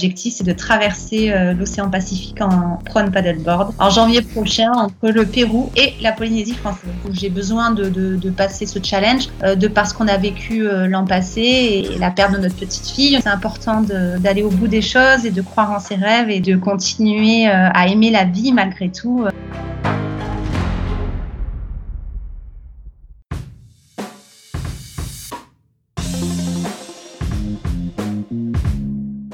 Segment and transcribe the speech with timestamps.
[0.00, 5.70] L'objectif, c'est de traverser l'océan Pacifique en prone paddleboard en janvier prochain entre le Pérou
[5.76, 6.88] et la Polynésie française.
[7.12, 11.42] J'ai besoin de, de, passer ce challenge de parce qu'on a vécu l'an passé
[11.92, 13.18] et la perte de notre petite fille.
[13.22, 16.56] C'est important d'aller au bout des choses et de croire en ses rêves et de
[16.56, 19.26] continuer à aimer la vie malgré tout.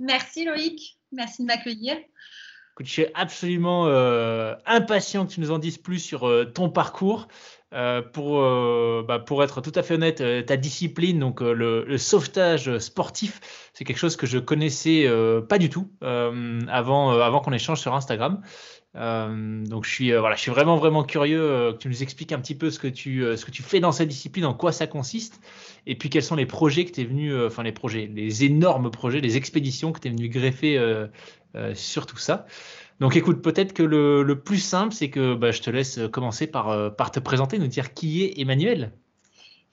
[0.00, 0.98] Merci Loïc.
[1.12, 1.96] Merci de m'accueillir.
[2.80, 7.28] je suis absolument euh, impatient que tu nous en dises plus sur euh, ton parcours.
[7.72, 8.40] Euh, pour,
[9.04, 13.40] bah, pour être tout à fait honnête, ta discipline, donc le, sauvetage sportif,
[13.72, 15.10] c'est quelque chose que je connaissais
[15.48, 18.42] pas du tout avant, avant qu'on échange sur Instagram.
[18.94, 22.54] donc je suis, voilà, je suis vraiment vraiment curieux que tu nous expliques un petit
[22.54, 25.40] peu ce que tu, ce que tu fais dans cette discipline, en quoi ça consiste.
[25.86, 28.44] Et puis, quels sont les projets que tu es venu, euh, enfin, les projets, les
[28.44, 31.06] énormes projets, les expéditions que tu es venu greffer euh,
[31.56, 32.46] euh, sur tout ça.
[33.00, 36.94] Donc, écoute, peut-être que le, plus simple, c'est que bah, je te laisse commencer par,
[37.12, 38.92] te présenter, nous dire qui est Emmanuel.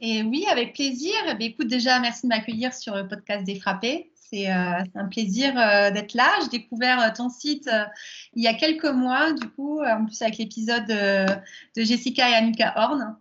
[0.02, 1.14] Et oui, avec plaisir.
[1.28, 4.12] Eh écoute, déjà, merci de m'accueillir sur le podcast des frappés.
[4.16, 5.54] C'est un plaisir
[5.94, 6.32] d'être là.
[6.42, 7.70] J'ai découvert ton site
[8.34, 12.74] il y a quelques mois, du coup, en plus avec l'épisode de Jessica et Annika
[12.76, 13.16] Horn.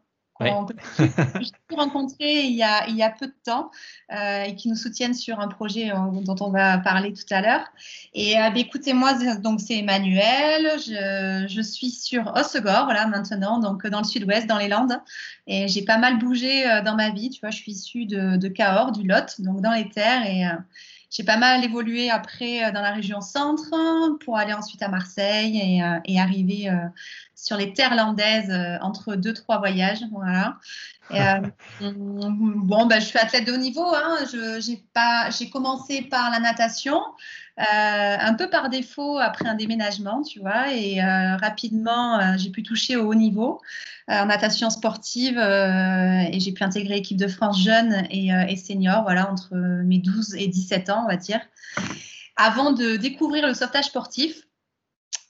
[0.99, 3.71] J'ai rencontré il y, a, il y a peu de temps
[4.13, 7.41] euh, et qui nous soutiennent sur un projet euh, dont on va parler tout à
[7.41, 7.65] l'heure.
[8.15, 10.79] Et euh, bah, écoutez, moi, donc c'est Emmanuel.
[10.79, 15.01] Je, je, suis sur Osegor, voilà, maintenant, donc dans le sud-ouest, dans les Landes.
[15.47, 17.31] Et j'ai pas mal bougé dans ma vie.
[17.31, 20.27] Tu vois, je suis issue de, de Cahors, du Lot, donc dans les terres.
[20.27, 20.45] Et
[21.11, 23.71] j'ai pas mal évolué après dans la région centre
[24.25, 26.71] pour aller ensuite à Marseille et, et arriver
[27.43, 30.01] sur les terres landaises euh, entre deux, trois voyages.
[30.13, 30.59] Voilà.
[31.13, 31.41] Euh,
[31.81, 33.87] bon, ben, je suis athlète de haut niveau.
[33.95, 34.19] Hein.
[35.31, 40.73] J'ai commencé par la natation, euh, un peu par défaut après un déménagement, tu vois,
[40.73, 43.61] et rapidement, j'ai pu toucher au haut niveau
[44.09, 49.55] en natation sportive et j'ai pu intégrer l'équipe de France jeune et, senior, voilà, entre
[49.55, 51.41] mes 12 et 17 ans, on va dire,
[52.37, 54.47] avant de découvrir le sauvetage sportif.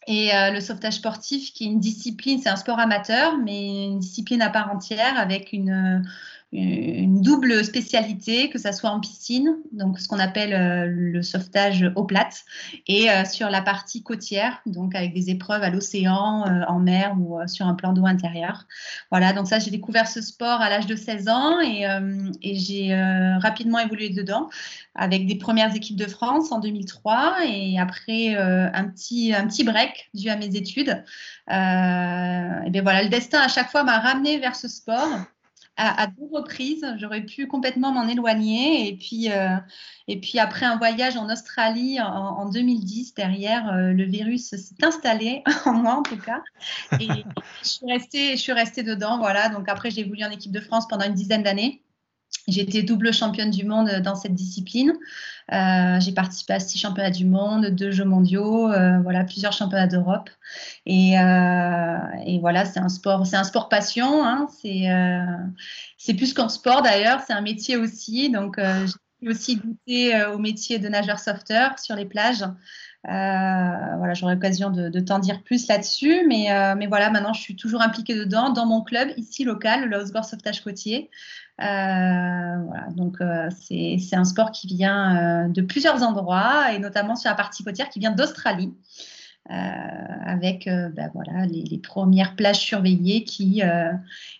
[0.06, 4.00] Et euh, le sauvetage sportif, qui est une discipline, c'est un sport amateur, mais une
[4.00, 6.04] discipline à part entière avec une,
[6.52, 11.88] une double spécialité, que ça soit en piscine, donc ce qu'on appelle euh, le sauvetage
[11.94, 12.44] eau plate,
[12.88, 17.14] et euh, sur la partie côtière, donc avec des épreuves à l'océan, euh, en mer
[17.20, 18.66] ou sur un plan d'eau intérieur.
[19.12, 21.86] Voilà, donc ça, j'ai découvert ce sport à l'âge de 16 ans et,
[22.42, 22.94] et j'ai
[23.40, 24.48] rapidement évolué dedans
[24.94, 30.10] avec des premières équipes de France en 2003 et après un, petit, un petit break
[30.14, 31.02] dû à mes études.
[31.48, 35.08] et bien voilà, le destin à chaque fois m'a ramené vers ce sport
[35.80, 36.86] à, deux reprises.
[36.98, 38.88] J'aurais pu complètement m'en éloigner.
[38.88, 39.56] Et puis, euh,
[40.08, 45.42] et puis après un voyage en Australie en, 2010, derrière, euh, le virus s'est installé,
[45.64, 46.42] en moi en tout cas.
[47.00, 47.08] Et
[47.62, 49.18] je suis restée, je suis restée dedans.
[49.18, 49.48] Voilà.
[49.48, 51.82] Donc après, j'ai voulu en équipe de France pendant une dizaine d'années.
[52.46, 54.92] Été double championne du monde dans cette discipline.
[55.52, 59.88] Euh, j'ai participé à six championnats du monde, deux Jeux mondiaux, euh, voilà plusieurs championnats
[59.88, 60.30] d'Europe.
[60.86, 64.24] Et, euh, et, voilà, c'est un sport, c'est un sport passion.
[64.24, 64.88] Hein, c'est
[65.98, 68.30] c'est plus qu'un sport d'ailleurs, c'est un métier aussi.
[68.30, 68.60] Donc
[69.22, 72.44] j'ai aussi goûté au métier de nageur sauveteur sur les plages.
[73.04, 77.56] voilà, j'aurai l'occasion de, de t'en dire plus là-dessus, mais, mais voilà, maintenant je suis
[77.56, 81.10] toujours impliquée dedans, dans mon club ici local, le Osgore Sauvetage Côtier.
[81.62, 82.56] Euh,
[82.94, 87.36] donc euh, c'est un sport qui vient euh, de plusieurs endroits et notamment sur la
[87.36, 88.72] partie côtière qui vient d'Australie.
[89.48, 93.62] avec ben voilà, les, premières plages surveillées qui,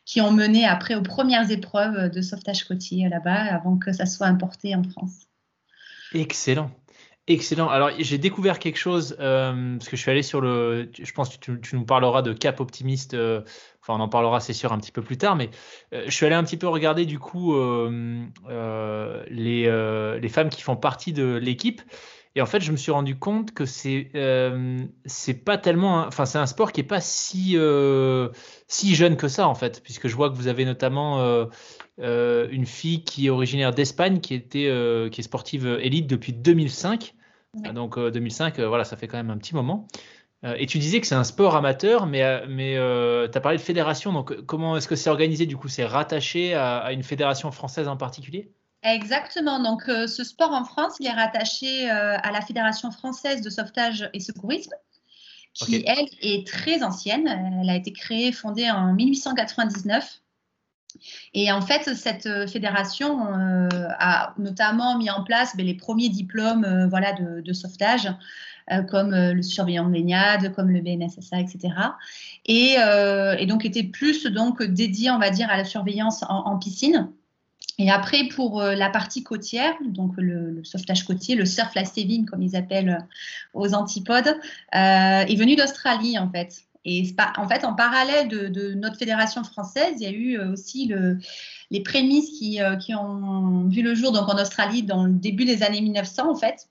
[0.04, 4.28] qui ont mené après aux premières épreuves de sauvetage côtier là-bas avant que ça soit
[4.28, 5.26] importé en France.
[6.12, 6.70] Excellent.
[7.30, 7.68] Excellent.
[7.68, 10.90] Alors, j'ai découvert quelque chose, euh, parce que je suis allé sur le.
[11.00, 13.14] Je pense que tu, nous parleras de Cap Optimiste.
[13.14, 13.42] Euh,
[13.80, 15.36] enfin, on en parlera, c'est sûr, un petit peu plus tard.
[15.36, 15.48] Mais
[15.94, 17.54] euh, je suis allé un petit peu regarder, du coup,
[19.28, 21.82] les, les femmes qui font partie de l'équipe.
[22.34, 24.10] Et en fait, je me suis rendu compte que c'est
[25.44, 26.06] pas tellement.
[26.08, 27.56] Enfin, c'est un sport qui est pas si,
[28.66, 31.46] si jeune que ça, en fait, puisque je vois que vous avez notamment.
[31.96, 37.14] une fille qui est originaire d'Espagne, qui qui est sportive élite depuis 2005.
[37.54, 39.88] Donc 2005, euh, euh, voilà, ça fait quand même un petit moment.
[40.44, 43.62] Euh, et tu disais que c'est un sport amateur, mais, mais tu as parlé de
[43.62, 44.12] fédération.
[44.12, 47.96] Donc comment est-ce que c'est organisé Du coup, c'est rattaché à, une fédération française en
[47.96, 48.52] particulier?
[48.82, 49.62] Exactement.
[49.62, 54.20] Donc, ce sport en France, il est rattaché à la Fédération française de sauvetage et
[54.20, 54.72] secourisme,
[55.52, 57.28] qui, elle, est très ancienne.
[57.60, 60.22] Elle a été créée, fondée en 1899.
[61.34, 63.68] Et en fait, cette euh, fédération euh,
[63.98, 68.08] a notamment mis en place ben, les premiers diplômes euh, voilà, de, sauvetage,
[68.88, 71.74] comme le surveillant de baignade, comme le BNSSA, etc.
[72.46, 72.76] Et,
[73.46, 77.10] donc était plus donc dédié, on va dire, à la surveillance en, piscine.
[77.78, 82.42] Et après, pour la partie côtière, donc le, sauvetage côtier, le surf life saving, comme
[82.42, 83.04] ils appellent
[83.54, 84.38] aux antipodes,
[84.72, 86.62] est venu d'Australie en fait.
[86.84, 90.86] Et en fait, en parallèle de, notre fédération française, il y a eu euh, aussi
[90.86, 91.18] le,
[91.70, 95.44] les prémices qui, euh, qui, ont vu le jour donc en Australie dans le début
[95.44, 96.68] des années 1900 en fait.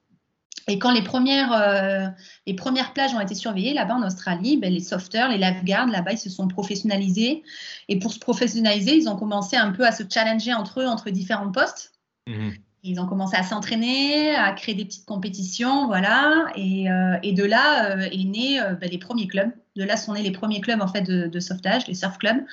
[0.70, 2.08] Et quand les premières, euh,
[2.46, 6.14] les premières plages ont été surveillées là-bas en Australie, ben, les sauveteurs, les lifeguards là-bas,
[6.14, 7.44] ils se sont professionnalisés.
[7.88, 11.10] Et pour se professionnaliser, ils ont commencé un peu à se challenger entre eux, entre
[11.10, 11.94] différents postes.
[12.28, 12.50] Mmh.
[12.84, 16.46] Ils ont commencé à s'entraîner, à créer des petites compétitions, voilà.
[16.56, 19.52] Et, euh, et de là euh, est né ben, les premiers clubs.
[19.80, 22.44] De là sont nés les premiers clubs en fait de, de sauvetage, les surf clubs.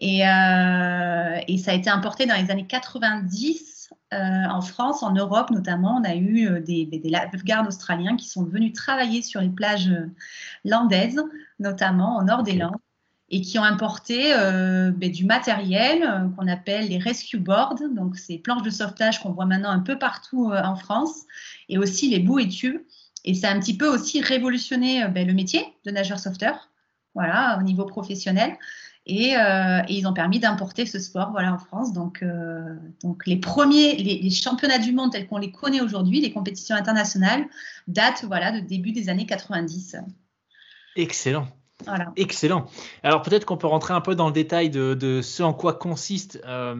[0.00, 6.00] Et, et, ça a été importé dans les années 90 en France, en Europe notamment.
[6.00, 7.12] On a eu des, des, des
[7.68, 9.92] australiens qui sont venus travailler sur les plages
[10.64, 11.22] landaises,
[11.60, 12.80] notamment au nord des Landes
[13.32, 18.16] et qui ont importé euh, ben, du matériel euh, qu'on appelle les rescue boards, donc
[18.16, 21.22] ces planches de sauvetage qu'on voit maintenant un peu partout euh, en France,
[21.70, 22.82] et aussi les bouées tubes.
[23.24, 26.70] Et ça a un petit peu aussi révolutionné ben, le métier de nageur sauveteur,
[27.14, 28.56] voilà, au niveau professionnel.
[29.06, 29.34] Et,
[29.88, 31.92] ils ont permis d'importer ce sport voilà, en France.
[31.92, 32.24] Donc,
[33.02, 36.76] donc les premiers, les, les, championnats du monde tels qu'on les connaît aujourd'hui, les compétitions
[36.76, 37.44] internationales,
[37.88, 39.96] datent voilà, de début des années 90.
[40.96, 41.48] Excellent.
[42.16, 42.66] Excellent.
[43.02, 46.40] Alors peut-être qu'on peut rentrer un peu dans le détail de, ce en quoi consiste
[46.46, 46.74] euh,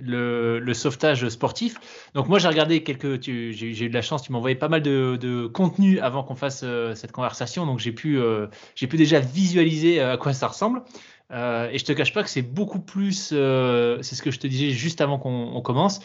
[0.00, 1.76] le, sauvetage sportif.
[2.14, 5.46] Donc moi j'ai regardé quelques, j'ai eu de la chance, tu envoyé pas mal de,
[5.52, 10.00] contenu avant qu'on fasse euh, cette conversation, donc j'ai pu, euh, j'ai pu déjà visualiser
[10.00, 10.82] à quoi ça ressemble.
[11.30, 14.70] et je te cache pas que c'est beaucoup plus, c'est ce que je te disais
[14.70, 16.00] juste avant qu'on commence.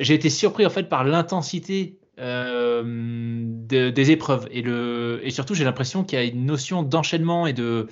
[0.00, 2.82] j'ai été surpris en fait par l'intensité euh,
[3.66, 4.48] des épreuves.
[4.50, 7.88] Et, le, et surtout, j'ai l'impression qu'il y a une notion d'enchaînement et de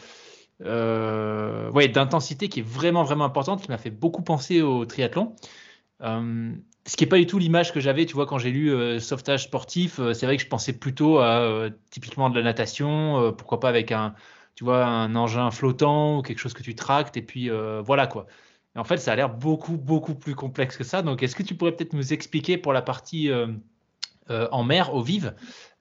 [0.63, 5.35] euh, ouais, d'intensité qui est vraiment, vraiment importante, qui m'a fait beaucoup penser au triathlon.
[6.03, 6.53] Euh,
[6.87, 9.45] ce qui n'est pas du tout l'image que j'avais, tu vois, quand j'ai lu sauvetage
[9.45, 9.97] sportif.
[10.13, 14.15] c'est vrai que je pensais plutôt à typiquement de la natation, pourquoi pas avec un,
[14.55, 17.49] tu vois, un engin flottant ou quelque chose que tu tractes, et puis
[17.83, 18.27] voilà quoi.
[18.77, 21.01] Et en fait, ça a l'air beaucoup, beaucoup plus complexe que ça.
[21.01, 23.31] Donc, est-ce que tu pourrais peut-être nous expliquer pour la partie
[24.29, 25.35] en mer, au vive.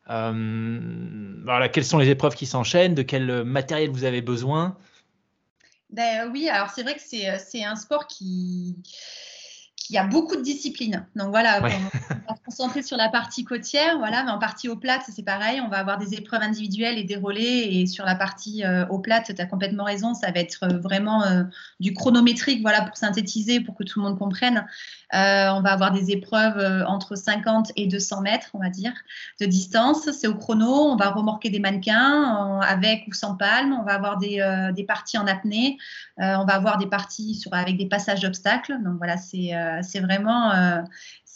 [0.10, 2.96] Euh, voilà, quelles sont les épreuves qui s'enchaînent?
[2.96, 4.78] De quel matériel vous avez besoin?
[5.90, 8.76] Ben, Oui, alors c'est vrai que c'est un sport qui,
[9.90, 11.06] il y a beaucoup de disciplines.
[11.16, 14.76] Donc voilà, on, va se concentrer sur la partie côtière, voilà, mais en partie au
[14.76, 15.62] plate, c'est pareil.
[15.62, 17.74] On va avoir des épreuves individuelles et des relais.
[17.74, 20.80] Et sur la partie euh, au plate, tu as complètement raison, ça va être euh,
[20.80, 21.44] vraiment euh,
[21.80, 24.66] du chronométrique, voilà, pour synthétiser, pour que tout le monde comprenne.
[25.12, 28.94] on va avoir des épreuves entre 50 et 200 mètres, on va dire,
[29.42, 30.10] de distance.
[30.12, 30.92] C'est au chrono.
[30.92, 33.78] On va remorquer des mannequins avec ou sans palme.
[33.80, 34.42] On va avoir des,
[34.76, 35.78] des parties en apnée.
[36.18, 38.78] on va avoir des parties sur, avec des passages d'obstacles.
[38.84, 39.52] Donc voilà, c'est
[39.82, 40.52] c'est vraiment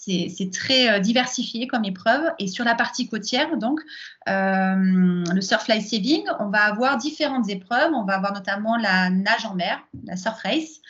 [0.07, 2.23] euh, c'est très euh, diversifié comme épreuve.
[2.39, 3.81] Et sur la partie côtière, donc,
[4.29, 7.91] euh, le surf life saving, on va avoir différentes épreuves.
[7.93, 10.81] On va avoir notamment la nage en mer, la surf race.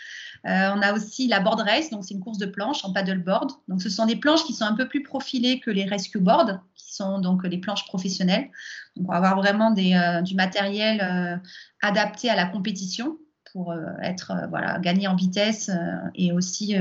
[0.43, 3.51] on a aussi la board race, donc c'est une course de planche en paddleboard.
[3.67, 6.61] Donc ce sont des planches qui sont un peu plus profilées que les rescue boards,
[6.75, 8.49] qui sont donc les planches professionnelles.
[8.95, 11.41] Donc on va avoir vraiment du matériel
[11.81, 13.17] adapté à la compétition
[13.51, 15.71] pour être voilà gagner en vitesse
[16.15, 16.75] et aussi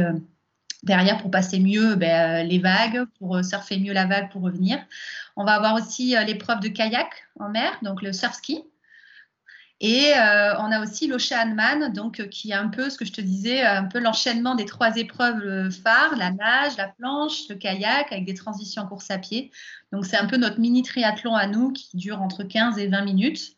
[0.82, 4.42] derrière pour passer mieux ben, euh, les vagues, pour euh, surfer mieux la vague pour
[4.42, 4.78] revenir.
[5.36, 8.62] On va avoir aussi euh, l'épreuve de kayak en mer, donc le surf ski.
[9.78, 13.62] Et on a aussi l'Oceanman, donc qui est un peu ce que je te disais,
[13.62, 18.32] un peu l'enchaînement des trois épreuves phares, la nage, la planche, le kayak, avec des
[18.32, 19.50] transitions en course à pied.
[19.92, 23.04] Donc c'est un peu notre mini triathlon à nous qui dure entre 15 et 20
[23.04, 23.56] minutes.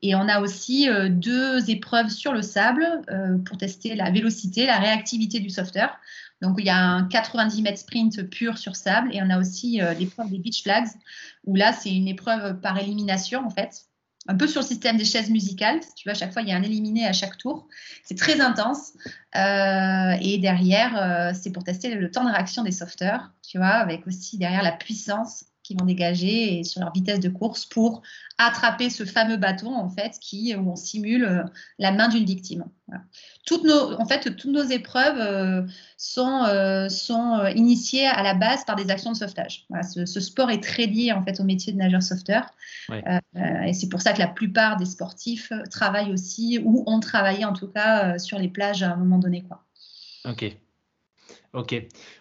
[0.00, 3.02] Et on a aussi deux épreuves sur le sable
[3.44, 5.90] pour tester la vélocité, la réactivité du sauveteur.
[6.40, 9.80] Donc, il y a un 90 mètres sprint pur sur sable et on a aussi
[9.80, 10.88] euh, l'épreuve des beach flags
[11.44, 13.88] où là, c'est une épreuve par élimination en fait.
[14.30, 15.80] Un peu sur le système des chaises musicales.
[15.96, 17.66] Tu vois, à chaque fois, il y a un éliminé à chaque tour.
[18.04, 18.92] C'est très intense.
[19.34, 23.68] Euh, et derrière, euh, c'est pour tester le temps de réaction des sauveteurs, tu vois,
[23.68, 28.00] avec aussi derrière la puissance qui vont dégager et sur leur vitesse de course pour
[28.38, 31.42] attraper ce fameux bâton en fait qui où on simule euh,
[31.78, 32.64] la main d'une victime.
[33.44, 35.62] Toutes nos, en fait, toutes nos épreuves euh,
[35.98, 39.66] sont, euh, sont initiées à la base par des actions de sauvetage.
[39.82, 42.46] ce, sport est très lié en fait au métier de nageur sauveteur
[42.90, 47.52] et c'est pour ça que la plupart des sportifs travaillent aussi ou ont travaillé en
[47.52, 49.64] tout cas sur les plages à un moment donné quoi.
[50.24, 50.56] Ok.
[51.54, 51.74] Ok.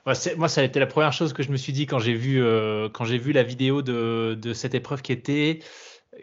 [0.05, 0.15] moi,
[0.47, 2.87] ça a été la première chose que je me suis dit quand j'ai vu, euh,
[2.89, 5.59] quand j'ai vu la vidéo de, de, cette épreuve qui était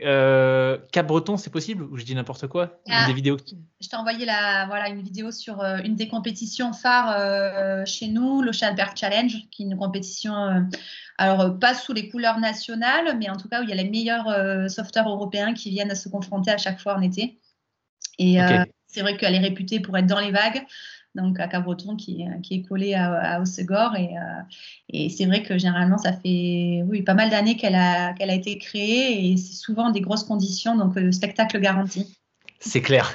[0.02, 1.84] euh, Cap Breton, c'est possible?
[1.84, 2.80] Ou je dis n'importe quoi?
[2.88, 3.36] Ah, des vidéos
[3.80, 8.40] Je t'ai envoyé la, voilà, une vidéo sur euh, une des compétitions phares chez nous,
[8.40, 10.66] le Bear Challenge, qui est une compétition,
[11.18, 13.88] alors pas sous les couleurs nationales, mais en tout cas où il y a les
[13.88, 17.38] meilleurs sauveteurs européens qui viennent se confronter à chaque fois en été.
[18.18, 18.38] Et
[18.86, 20.64] c'est vrai qu'elle est réputée pour être dans les vagues
[21.14, 24.42] donc à Cabreton qui, est collé à, à euh,
[24.88, 28.34] et c'est vrai que généralement, ça fait oui, pas mal d'années qu'elle a, qu'elle a
[28.34, 32.16] été créée et c'est souvent des grosses conditions, donc le spectacle garanti.
[32.60, 33.14] C'est clair.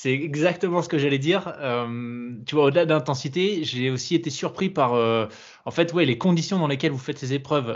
[0.00, 1.52] C'est exactement ce que j'allais dire.
[1.58, 5.26] Euh, tu vois, au-delà d'intensité, j'ai aussi été surpris par, euh,
[5.64, 7.66] en fait, ouais, les conditions dans lesquelles vous faites ces épreuves.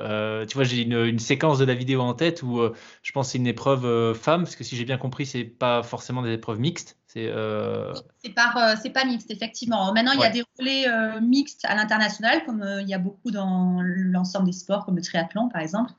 [0.47, 2.61] tu vois, j'ai une, une, séquence de la vidéo en tête où
[3.03, 5.83] je pense que c'est une épreuve femme, parce que si j'ai bien compris, c'est pas
[5.83, 6.97] forcément des épreuves mixtes.
[7.13, 7.93] C'est euh...
[7.93, 9.93] euh, c'est pas mixte effectivement.
[9.93, 12.99] Maintenant, il y a des relais euh, mixtes à l'international, comme euh, il y a
[12.99, 15.93] beaucoup dans l'ensemble des sports, comme le triathlon par exemple.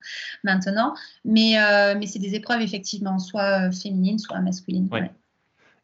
[0.44, 1.56] Maintenant, mais
[1.96, 4.90] mais c'est des épreuves effectivement, soit féminines, soit masculines.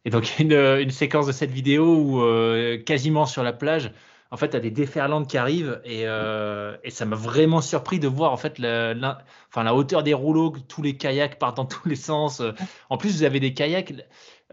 [0.05, 3.91] Et donc une, une, séquence de cette vidéo où quasiment sur la plage,
[4.31, 8.07] en fait, tu as des déferlantes qui arrivent et, et ça m'a vraiment surpris de
[8.07, 9.17] voir en fait la,
[9.49, 12.41] enfin, la hauteur des rouleaux, tous les kayaks partent dans tous les sens.
[12.89, 13.93] En plus, vous avez des kayaks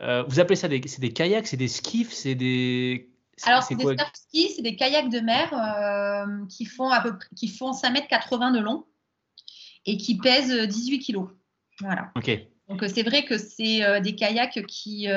[0.02, 3.10] euh, vous appelez ça des, c'est des kayaks, c'est des skiffs, c'est des.
[3.44, 7.14] Alors, c'est des surf skis, c'est des kayaks de mer euh, qui, font à peu,
[7.34, 8.86] qui font 5 mètres 80 de long
[9.84, 11.28] et qui pèsent 18 kilos.
[11.80, 12.10] Voilà.
[12.16, 12.30] Ok.
[12.68, 15.08] Donc, c'est vrai que c'est euh, des kayaks qui,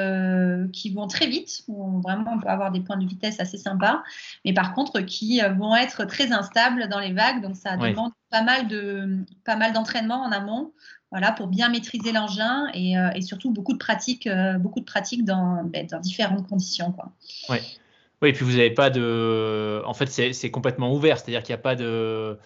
[0.74, 1.64] qui vont très vite.
[1.68, 4.04] Où vraiment, on peut avoir des points de vitesse assez sympas.
[4.46, 7.42] Mais par contre, qui vont être très instables dans les vagues.
[7.42, 10.72] Donc, ça demande pas mal, de, pas mal d'entraînement en amont
[11.12, 14.86] voilà, pour bien maîtriser l'engin et, euh, et, surtout beaucoup de pratiques, euh, beaucoup de
[14.86, 16.92] pratiques dans, ben, dans, différentes conditions.
[16.92, 17.12] Quoi.
[17.50, 17.62] Ouais.
[18.22, 19.82] Oui, et puis vous n'avez pas de.
[19.86, 22.38] En fait, c'est complètement ouvert, c'est-à-dire qu'il n'y a pas de.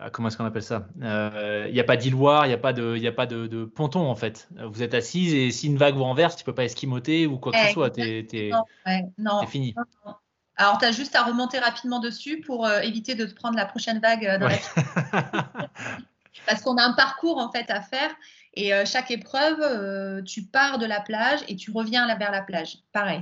[0.00, 2.72] Euh, comment est-ce qu'on appelle ça Il n'y a pas d'îloir, il n'y a pas,
[2.72, 4.48] de, il a pas de, de, ponton en fait.
[4.56, 7.38] Vous êtes assise et si une vague vous renverse, tu ne peux pas esquimoter ou
[7.38, 7.90] quoi que ce soit.
[7.90, 8.50] Tu es,
[9.48, 9.74] fini.
[10.56, 14.00] Alors, tu as juste à remonter rapidement dessus pour éviter de te prendre la prochaine
[14.00, 14.58] vague dans la
[16.46, 18.10] parce qu'on a un parcours en fait à faire
[18.58, 22.42] et euh, chaque épreuve, euh, tu pars de la plage et tu reviens vers la
[22.42, 22.78] plage.
[22.92, 23.20] Pareil,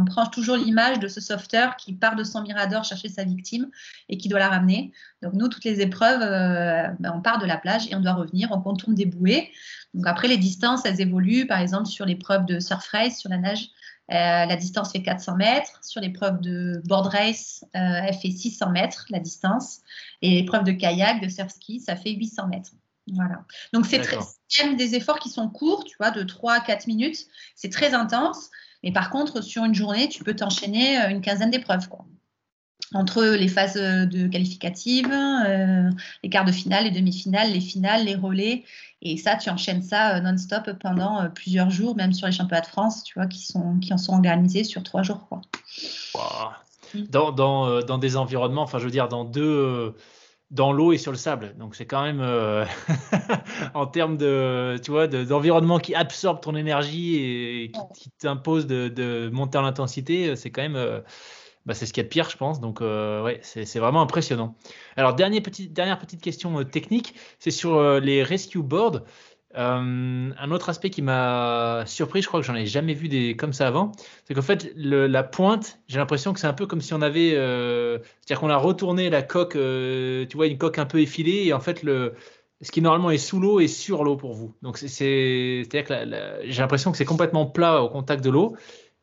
[0.00, 3.68] on prend toujours l'image de ce sauveteur qui part de son mirador chercher sa victime
[4.08, 4.94] et qui doit la ramener.
[5.20, 8.14] Donc nous, toutes les épreuves, euh, ben, on part de la plage et on doit
[8.14, 9.52] revenir, on contourne des bouées.
[9.92, 11.46] Donc après, les distances, elles évoluent.
[11.46, 13.68] Par exemple, sur l'épreuve de surf race, sur la nage,
[14.08, 15.80] la distance fait 400 mètres.
[15.82, 19.80] Sur l'épreuve de board race, elle fait 600 mètres, la distance.
[20.22, 22.70] Et l'épreuve de kayak, de surf ski, ça fait 800 mètres.
[23.12, 23.44] Voilà.
[23.72, 27.26] Donc, c'est même des efforts qui sont courts, tu vois, de 3 à 4 minutes.
[27.54, 28.50] C'est très intense.
[28.82, 31.88] Mais par contre, sur une journée, tu peux t'enchaîner euh, une quinzaine d'épreuves.
[32.94, 35.90] Entre les phases de qualificatives, euh,
[36.22, 38.64] les quarts de finale, les demi-finales, les finales, les relais.
[39.02, 42.66] Et ça, tu enchaînes ça euh, non-stop pendant plusieurs jours, même sur les championnats de
[42.66, 45.26] France, tu vois, qui, sont, qui en sont organisés sur trois jours.
[45.28, 45.40] Quoi.
[46.94, 47.02] Mm.
[47.10, 49.90] dans, dans, euh, dans, des environnements, enfin je veux dire dans deux, euh,
[50.50, 51.54] dans l'eau et sur le sable.
[51.58, 52.64] Donc c'est quand même euh,
[53.74, 59.28] en termes de, tu vois, d'environnement qui absorbe ton énergie et qui, t'impose de, de,
[59.32, 61.02] monter en intensité, c'est quand même,
[61.64, 62.60] bah, c'est ce qu'il y a de pire, je pense.
[62.60, 64.54] Donc ouais, c'est vraiment impressionnant.
[64.96, 69.02] Alors dernière petite, dernière petite question technique, c'est sur les rescue boards.
[69.56, 73.36] Euh, un autre aspect qui m'a surpris, je crois que j'en ai jamais vu des
[73.36, 73.92] comme ça avant,
[74.24, 77.32] c'est qu'en fait la pointe, j'ai l'impression que c'est un peu comme si on avait,
[77.34, 81.46] euh, c'est-à-dire qu'on a retourné la coque, euh, tu vois, une coque un peu effilée
[81.46, 82.14] et en fait le
[82.62, 84.54] ce qui normalement est sous l'eau est sur l'eau pour vous.
[84.62, 85.94] Donc c'est-à-dire que
[86.44, 88.56] j'ai l'impression que c'est complètement plat au contact de l'eau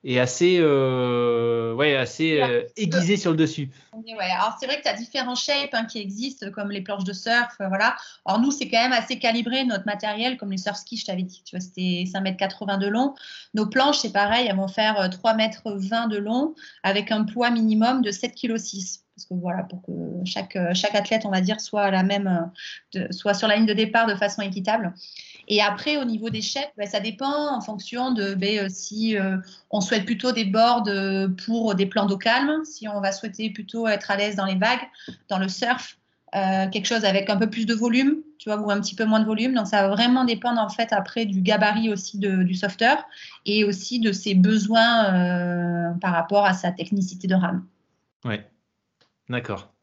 [0.03, 3.69] et assez, euh, ouais, assez euh, aiguisé sur le dessus.
[3.93, 4.29] Ouais.
[4.37, 7.13] Alors c'est vrai que tu as différents shapes hein, qui existent, comme les planches de
[7.13, 7.95] surf, euh, voilà.
[8.25, 11.23] Alors nous, c'est quand même assez calibré, notre matériel, comme les surf skis, je t'avais
[11.23, 13.15] dit, tu vois, c'était 5,80 m de long.
[13.53, 18.01] Nos planches, c'est pareil, elles vont faire 3,20 m de long, avec un poids minimum
[18.01, 19.91] de 7,6 kg parce que voilà, pour que
[20.25, 22.51] chaque, chaque athlète, on va dire, soit, la même,
[23.11, 24.93] soit sur la ligne de départ de façon équitable.
[25.47, 29.17] Et après, au niveau des chefs, ben, ça dépend en fonction de ben, euh, si
[29.17, 29.37] euh,
[29.71, 33.49] on souhaite plutôt des boards euh, pour des plans d'eau calme, si on va souhaiter
[33.49, 34.87] plutôt être à l'aise dans les vagues,
[35.29, 35.97] dans le surf,
[36.31, 39.19] quelque chose avec un peu plus de volume, tu vois, ou un petit peu moins
[39.19, 39.53] de volume.
[39.53, 42.95] Donc, ça va vraiment dépendre en fait après du gabarit aussi du softer
[43.45, 47.67] et aussi de ses besoins par rapport à sa technicité de rame.
[48.25, 48.37] Oui,
[49.29, 49.73] d'accord.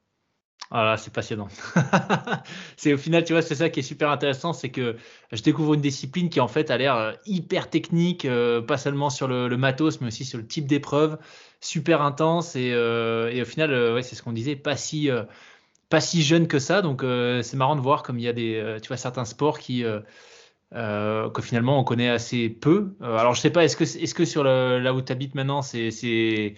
[0.73, 1.49] Ah c'est passionnant.
[2.77, 4.97] c'est au final, tu vois, c'est ça qui est super intéressant, c'est que
[5.33, 9.11] je découvre une discipline qui en fait a l'air euh, hyper technique, euh, pas seulement
[9.11, 11.19] sur le, matos, mais aussi sur le type d'épreuve,
[11.61, 15.11] super intense et, euh, au final, ouais, c'est ce qu'on disait, pas si
[15.89, 16.83] pas si jeune que ça.
[16.83, 19.85] Donc c'est marrant de voir comme il y a des, tu vois, certains sports qui
[20.73, 22.95] que finalement on connaît assez peu.
[23.03, 26.55] alors je sais pas, est-ce que est-ce que sur là où tu habites maintenant, c'est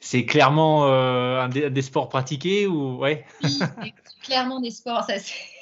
[0.00, 5.04] c'est clairement euh, un, des, sports pratiqués ou ouais Oui, clairement des sports.
[5.04, 5.14] Ça,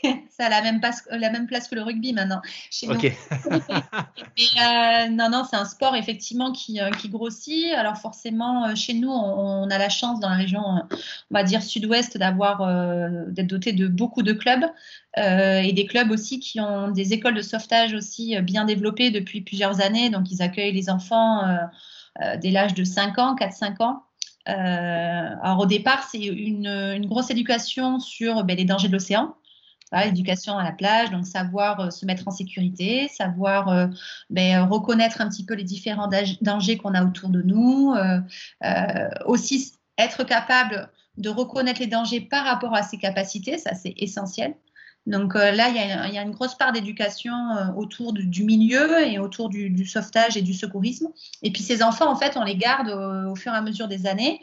[0.30, 2.40] ça a la même, place, la même place que le rugby maintenant
[2.70, 2.94] chez nous.
[4.36, 7.72] Euh, non, non, c'est un sport effectivement qui, euh, qui, grossit.
[7.74, 12.18] Alors forcément, chez nous, on, a la chance dans la région, on va dire sud-ouest,
[12.18, 12.58] d'avoir
[13.28, 14.64] d'être doté de beaucoup de clubs
[15.16, 19.80] et des clubs aussi qui ont des écoles de sauvetage aussi bien développées depuis plusieurs
[19.80, 20.10] années.
[20.10, 21.42] Donc ils accueillent les enfants
[22.40, 24.03] dès l'âge de 5 ans, 4-5 ans.
[24.48, 24.52] Euh,
[25.42, 29.36] alors au départ, c'est une, grosse éducation sur ben, les dangers de l'océan.
[29.92, 33.86] L'éducation à la plage, donc savoir euh, se mettre en sécurité, savoir euh,
[34.28, 36.10] ben, reconnaître un petit peu les différents
[36.40, 37.94] dangers qu'on a autour de nous,
[39.24, 44.54] aussi être capable de reconnaître les dangers par rapport à ses capacités, ça c'est essentiel.
[45.06, 49.18] Donc euh, là, il y, a, une grosse part d'éducation euh, autour du, milieu et
[49.18, 51.08] autour du, sauvetage et du secourisme.
[51.42, 54.06] Et puis ces enfants, en fait, on les garde au, fur et à mesure des
[54.06, 54.40] années.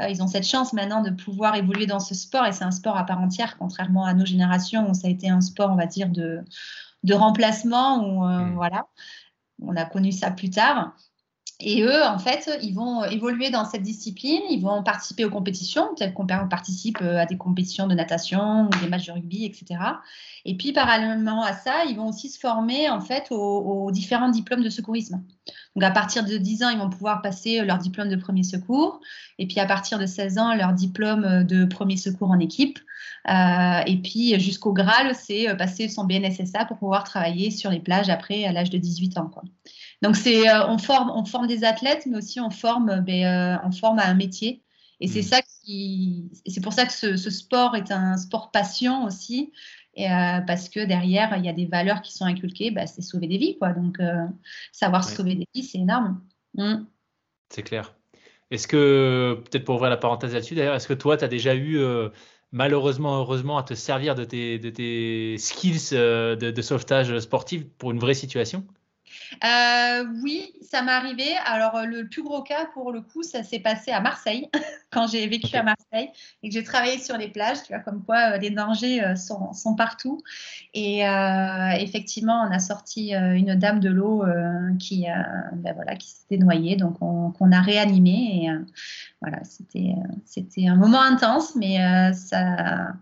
[0.00, 2.70] Euh, ils ont cette chance maintenant de pouvoir évoluer dans ce sport et c'est un
[2.70, 5.76] sport à part entière, contrairement à nos générations où ça a été un sport, on
[5.76, 6.40] va dire, de,
[7.04, 8.04] de remplacement.
[8.04, 8.54] Où, mmh.
[8.54, 8.86] voilà,
[9.62, 10.94] on a connu ça plus tard.
[11.64, 15.94] Et eux, en fait, ils vont évoluer dans cette discipline, ils vont participer aux compétitions,
[15.96, 19.80] peut-être qu'on participe euh, à des compétitions de natation ou des matchs de rugby, etc.
[20.44, 24.64] Et puis, parallèlement à ça, ils vont aussi se former, en fait, aux, différents diplômes
[24.64, 25.22] de secourisme.
[25.76, 29.00] Donc, à partir de 10 ans, ils vont pouvoir passer leur diplôme de premier secours.
[29.38, 32.80] Et puis, à partir de 16 ans, leur diplôme de premier secours en équipe.
[33.28, 37.78] Euh, et puis, jusqu'au Graal, c'est euh, passer son BNSSA pour pouvoir travailler sur les
[37.78, 39.30] plages après, à l'âge de 18 ans.
[40.02, 43.66] Donc c'est euh, on forme on forme des athlètes, mais aussi on forme ben, euh,
[43.66, 44.62] on forme à un métier.
[45.00, 45.22] Et c'est mm.
[45.22, 49.52] ça qui c'est pour ça que ce, sport est un sport passion aussi.
[49.94, 53.02] Et, euh, parce que derrière, il y a des valeurs qui sont inculquées, bah, c'est
[53.02, 53.58] sauver des vies.
[53.58, 53.72] Quoi.
[53.72, 53.98] Donc,
[54.72, 56.20] savoir sauver des vies, c'est énorme.
[56.54, 56.84] Mm.
[57.50, 57.94] C'est clair.
[58.50, 61.54] Est-ce que, peut-être pour ouvrir la parenthèse là-dessus, d'ailleurs, est-ce que toi, tu as déjà
[61.54, 61.78] eu,
[62.52, 67.90] malheureusement, heureusement, à te servir de tes, de tes skills de, de, sauvetage sportif pour
[67.90, 68.66] une vraie situation?
[69.44, 71.24] Euh, oui, ça m'est arrivé.
[71.44, 74.48] Alors, euh, le plus gros cas, pour le coup, ça s'est passé à Marseille,
[74.90, 76.10] quand j'ai vécu à Marseille
[76.42, 77.62] et que j'ai travaillé sur les plages.
[77.64, 80.20] Tu vois, comme quoi euh, les dangers sont, partout.
[80.74, 81.00] Et
[81.80, 84.24] effectivement, on a sorti une dame de l'eau
[84.78, 85.06] qui,
[85.54, 88.44] ben voilà, qui s'était noyée, donc qu'on a réanimé.
[88.44, 88.50] Et
[89.22, 89.94] voilà, c'était
[90.26, 91.78] c'était un moment intense, mais
[92.12, 92.92] ça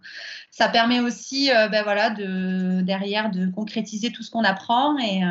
[0.50, 5.22] ça permet aussi, ben voilà, de derrière de concrétiser tout ce qu'on apprend et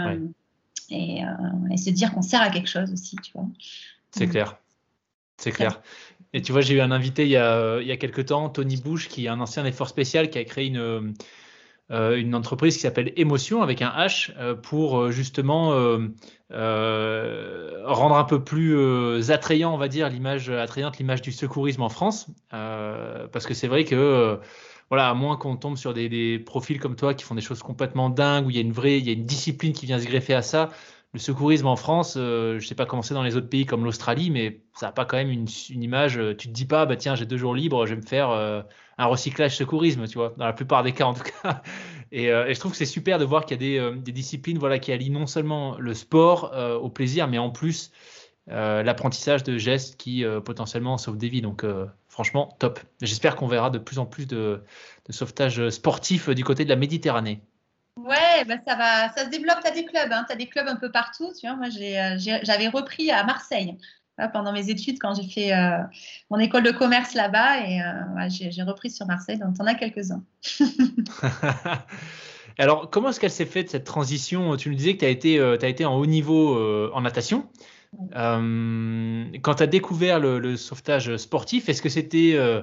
[0.92, 1.28] et, euh,
[1.72, 3.48] et se dire qu'on sert à quelque chose aussi, tu vois.
[4.12, 4.58] C'est clair.
[5.38, 5.82] C'est clair.
[6.34, 8.50] Et tu vois, j'ai eu un invité il y, a, il y a quelques temps,
[8.50, 11.16] Tony Bush, qui est un ancien effort spécial, qui a créé une,
[11.92, 15.70] euh, une entreprise qui s'appelle Émotion avec un H euh, pour justement
[16.52, 22.28] rendre un peu plus attrayant, on va dire, l'image attrayante, l'image du secourisme en France.
[22.50, 24.40] parce que c'est vrai que
[24.90, 28.10] voilà, à moins qu'on tombe sur des, profils comme toi qui font des choses complètement
[28.10, 30.06] dingues, où il y a une vraie, il y a une discipline qui vient se
[30.06, 30.70] greffer à ça.
[31.14, 33.66] Le secourisme en France, euh, je ne sais pas comment c'est dans les autres pays
[33.66, 36.20] comme l'Australie, mais ça n'a pas quand même une, image.
[36.20, 38.30] Euh, tu te dis pas, bah tiens, j'ai deux jours libres, je vais me faire
[38.30, 38.62] euh,
[39.00, 41.64] un recyclage secourisme, tu vois, dans la plupart des cas en tout cas.
[42.12, 44.92] Et, je trouve que c'est super de voir qu'il y a des, disciplines, voilà, qui
[44.92, 47.92] allient non seulement le sport au plaisir, mais en plus
[48.50, 51.42] l'apprentissage de gestes qui potentiellement sauvent des vies.
[51.42, 51.66] Donc
[52.08, 52.80] franchement, top.
[53.02, 54.62] J'espère qu'on verra de plus en plus de,
[55.10, 57.42] sauvetage sportif du côté de la Méditerranée.
[57.98, 59.60] Ouais, bah ça va, ça se développe.
[59.62, 61.32] Tu as des clubs, hein, tu as des clubs un peu partout.
[61.40, 63.78] Tu vois, moi, j'avais repris à Marseille
[64.34, 65.54] pendant mes études quand j'ai fait
[66.30, 67.80] mon école de commerce là-bas et
[68.30, 69.38] j'ai repris sur Marseille.
[69.38, 70.24] Donc, tu en as quelques-uns.
[72.58, 74.58] Alors, comment est-ce qu'elle s'est faite cette transition?
[74.58, 77.48] Tu nous disais que tu as été en haut niveau en natation.
[78.16, 82.62] Euh, quand tu as découvert le, sauvetage sportif, est-ce que c'était euh,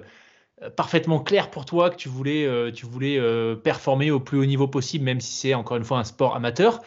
[0.76, 3.20] parfaitement clair pour toi que tu voulais, euh, tu voulais
[3.62, 6.80] performer au plus haut niveau possible, même si c'est encore une fois un sport amateur?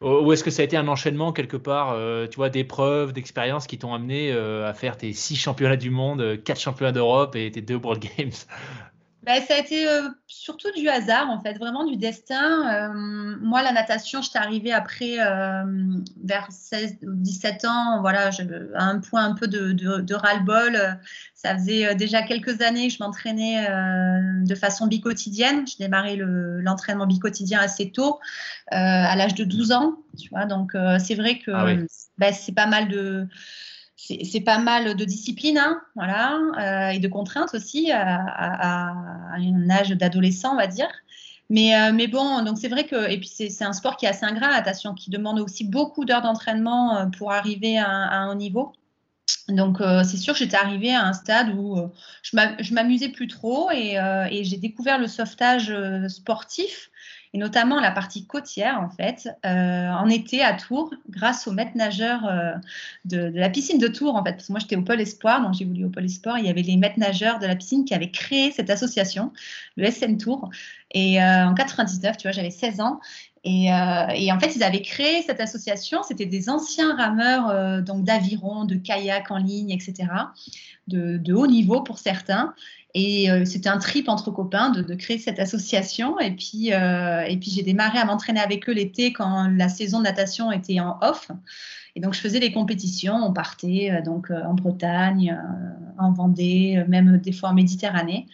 [0.00, 1.96] Ou est-ce que ça a été un enchaînement quelque part,
[2.28, 6.60] tu vois, d'épreuves, d'expériences qui t'ont amené à faire tes six championnats du monde, quatre
[6.60, 8.32] championnats d'Europe et tes deux World Games?
[9.24, 12.90] Bah, ça a été euh, surtout du hasard, en fait, vraiment du destin.
[12.90, 15.62] Euh, moi, la natation, je suis arrivée après, euh,
[16.24, 18.30] vers 16 ou 17 ans, voilà,
[18.74, 20.98] à un point un peu de, de, ras-le-bol.
[21.34, 23.66] Ça faisait déjà quelques années que je m'entraînais
[24.44, 25.66] de façon bicottidienne.
[25.66, 28.18] J'ai démarré l'entraînement bicotidien assez tôt,
[28.70, 30.46] à l'âge de 12 ans, tu vois.
[30.46, 31.66] Donc, c'est vrai que ah
[32.18, 33.26] bah, c'est pas mal de
[34.02, 38.94] c'est pas mal de discipline, hein, voilà, euh, et de contraintes aussi à,
[39.36, 40.90] un âge d'adolescent, on va dire.
[41.50, 44.24] Mais, euh, bon, donc c'est vrai que, et puis c'est un sport qui est assez
[44.24, 48.72] ingrat, la natation, qui demande aussi beaucoup d'heures d'entraînement euh, pour arriver à, un niveau.
[49.48, 51.76] Donc c'est sûr j'étais arrivée à un stade où
[52.22, 53.98] je m'amusais plus trop et
[54.44, 55.74] j'ai découvert le sauvetage
[56.08, 56.91] sportif
[57.34, 61.72] et notamment la partie côtière en fait, euh, en été à Tours, grâce au maître
[61.74, 62.52] nageur euh,
[63.04, 65.54] de, la piscine de Tours en fait, parce que moi j'étais au pôle espoir, donc
[65.54, 67.94] j'ai voulu au pôle espoir, il y avait les maîtres nageurs de la piscine qui
[67.94, 69.32] avaient créé cette association,
[69.76, 70.50] le SN Tours,
[70.90, 73.00] et euh, en 99, tu vois, j'avais 16 ans,
[73.44, 76.04] et, et, en fait, ils avaient créé cette association.
[76.04, 80.06] C'était des anciens rameurs donc d'aviron, de kayak en ligne, etc.,
[80.86, 82.54] de, haut niveau pour certains.
[82.94, 86.18] Et euh, c'était un trip entre copains de, créer cette association.
[86.20, 90.04] Et puis, euh, puis j'ai démarré à m'entraîner avec eux l'été quand la saison de
[90.04, 91.30] natation était en off.
[91.96, 93.14] Et donc, je faisais des compétitions.
[93.14, 95.38] On partait euh, donc en Bretagne,
[95.98, 98.26] en Vendée, même des fois en Méditerranée.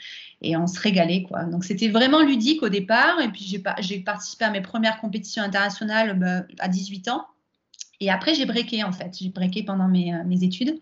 [0.42, 1.44] Et on se régalait, quoi.
[1.44, 3.20] Donc, c'était vraiment ludique au départ.
[3.20, 7.26] Et puis, j'ai participé à mes premières compétitions internationales bah, à 18 ans.
[8.00, 9.16] Et après, j'ai breaké, en fait.
[9.20, 10.80] J'ai breaké pendant mes études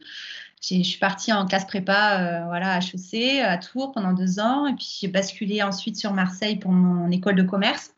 [0.62, 4.66] je suis partie en classe prépa euh, voilà, à HEC, à Tours pendant deux ans.
[4.66, 7.92] Et puis j'ai basculé ensuite sur Marseille pour mon école de commerce.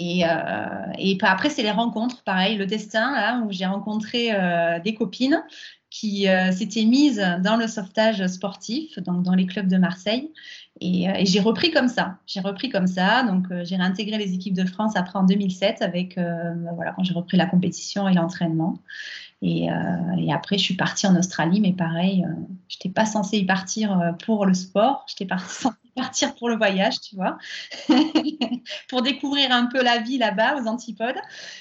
[0.00, 5.42] Et, euh, après, c'est les rencontres, pareil, le destin, où j'ai rencontré euh, des copines
[5.90, 10.30] qui s'étaient mises dans le sauvetage sportif, donc dans les clubs de Marseille.
[10.82, 12.18] Et, et j'ai repris comme ça.
[12.26, 13.22] J'ai repris comme ça.
[13.22, 17.38] Donc, j'ai réintégré les équipes de France après en 2007, avec, voilà, quand j'ai repris
[17.38, 18.78] la compétition et l'entraînement.
[19.42, 22.34] Euh, et, après, je suis partie en Australie, mais pareil, euh,
[22.68, 26.56] je n'étais pas censée y partir euh, pour le sport, j'étais censée partir pour le
[26.56, 27.38] voyage, tu vois,
[28.88, 31.18] pour découvrir un peu la vie là-bas, aux antipodes.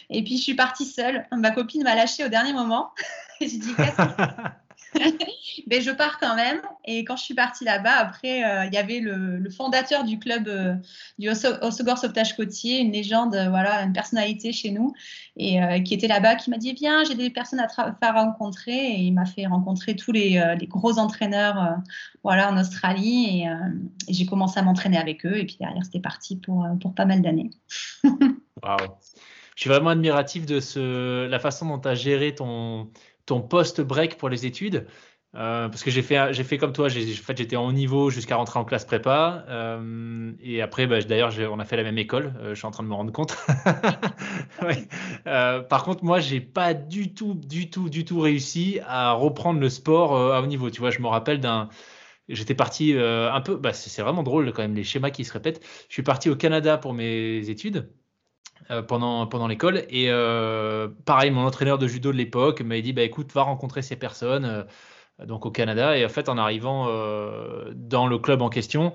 [0.10, 1.26] Et puis, je suis partie seule.
[1.32, 2.92] Ma copine m'a lâchée au dernier moment.
[3.42, 4.67] j'ai dit, qu'est-ce que
[5.68, 6.62] mais je pars quand même.
[6.86, 10.48] Et quand je suis partie là-bas, après, euh, il y avait le, fondateur du club
[10.48, 10.76] euh,
[11.20, 14.94] du Osegor Sauvetage Côtier, une légende, euh, voilà, une personnalité chez nous,
[15.36, 18.76] et qui était là-bas, qui m'a dit Viens, j'ai des personnes à faire rencontrer.
[18.76, 21.76] Et il m'a fait rencontrer tous les, gros entraîneurs
[22.24, 23.44] voilà, en Australie.
[23.44, 25.38] Et, j'ai commencé à m'entraîner avec eux.
[25.38, 27.52] Et puis derrière, c'était parti pour, pour pas mal d'années.
[28.04, 28.78] Waouh!
[29.58, 32.92] Je suis vraiment admiratif de ce, la façon dont tu as géré ton,
[33.28, 34.88] ton post-break pour les études.
[35.36, 38.10] Euh, parce que j'ai fait, fait comme toi, j'ai, en fait, j'étais en haut niveau
[38.10, 39.46] jusqu'à rentrer en classe prépa.
[39.50, 42.34] Euh, et après, bah, d'ailleurs, on a fait la même école.
[42.40, 43.38] Euh, je suis en train de me rendre compte.
[45.70, 49.70] par contre, moi, j'ai pas du tout, du tout, du tout réussi à reprendre le
[49.70, 50.70] sport à haut niveau.
[50.72, 51.70] Tu vois, je me rappelle d'un.
[52.30, 53.58] J'étais parti un peu.
[53.58, 55.64] Bah, c'est vraiment drôle quand même les schémas qui se répètent.
[55.90, 57.92] Je suis parti au Canada pour mes études.
[58.70, 59.86] Euh, pendant, pendant l'école.
[59.90, 63.82] Et euh, pareil, mon entraîneur de judo de l'époque m'a dit bah, écoute, va rencontrer
[63.82, 65.98] ces personnes euh, donc au Canada.
[65.98, 66.88] Et en fait, en arrivant
[67.74, 68.94] dans le club en question,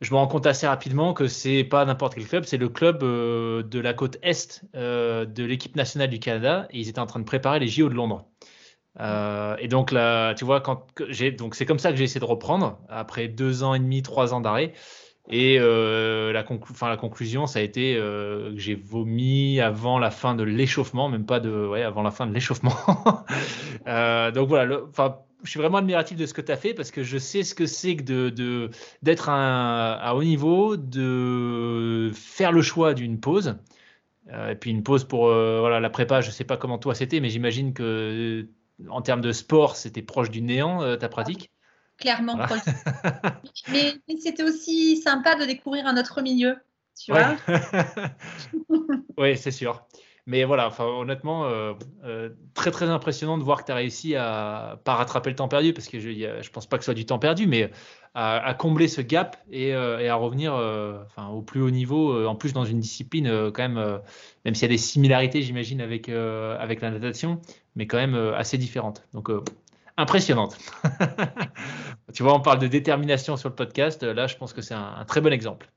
[0.00, 3.00] je me rends compte assez rapidement que c'est pas n'importe quel club, c'est le club
[3.02, 6.68] de la côte est de l'équipe nationale du Canada.
[6.70, 8.26] Et ils étaient en train de préparer les JO de Londres.
[9.00, 10.86] et donc là, tu vois, quand
[11.38, 14.34] donc c'est comme ça que j'ai essayé de reprendre après deux ans et demi, trois
[14.34, 14.74] ans d'arrêt.
[15.28, 20.42] Et euh, la, conclusion, ça a été euh, que j'ai vomi avant la fin de
[20.42, 22.74] l'échauffement, même pas de, ouais, avant la fin de l'échauffement.
[23.86, 24.80] euh, donc voilà,
[25.42, 27.54] je suis vraiment admiratif de ce que tu as fait parce que je sais ce
[27.54, 28.70] que c'est que de,
[29.02, 33.56] d'être à haut niveau, de faire le choix d'une pause.
[34.48, 37.20] Et puis une pause pour voilà, la prépa, je ne sais pas comment toi c'était,
[37.20, 38.48] mais j'imagine que
[38.88, 41.50] en termes de sport, c'était proche du néant, ta pratique
[42.00, 42.38] clairement.
[43.70, 46.56] mais, c'était aussi sympa de découvrir un autre milieu.
[46.98, 47.36] Tu vois
[49.18, 49.86] Oui, c'est sûr.
[50.26, 51.72] Mais voilà, enfin, honnêtement, euh,
[52.04, 55.48] euh, très très impressionnant de voir que tu as réussi à pas rattraper le temps
[55.48, 57.70] perdu, parce que je ne pense pas que ce soit du temps perdu, mais
[58.14, 62.64] à, combler ce gap et, à revenir enfin, au plus haut niveau, en plus dans
[62.64, 64.00] une discipline quand même,
[64.44, 67.40] même s'il y a des similarités, j'imagine, avec, avec la natation,
[67.76, 69.02] mais quand même assez différente.
[69.14, 69.30] Donc,
[70.00, 70.56] impressionnante.
[72.14, 74.02] tu vois, on parle de détermination sur le podcast.
[74.02, 75.70] Là, je pense que c'est un, très bon exemple.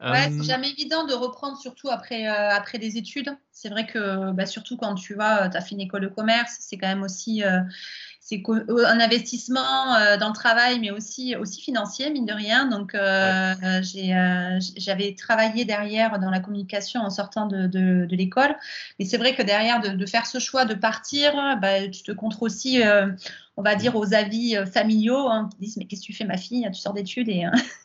[0.00, 3.34] Ouais, c'est jamais évident de reprendre, surtout après, euh, après des études.
[3.52, 6.56] C'est vrai que, bah, surtout quand tu vois, tu as fait une école de commerce,
[6.60, 7.60] c'est quand même aussi euh,
[8.24, 12.64] c'est euh, un investissement euh, dans le travail, mais aussi, aussi financier, mine de rien.
[12.64, 18.56] Donc, euh, j'avais travaillé derrière dans la communication en sortant de, de, l'école.
[18.98, 22.42] Mais c'est vrai que derrière, de, faire ce choix de partir, bah, tu te contres
[22.42, 22.80] aussi,
[23.58, 26.38] on va dire, aux avis familiaux hein, qui disent Mais qu'est-ce que tu fais, ma
[26.38, 27.44] fille Tu sors d'études et,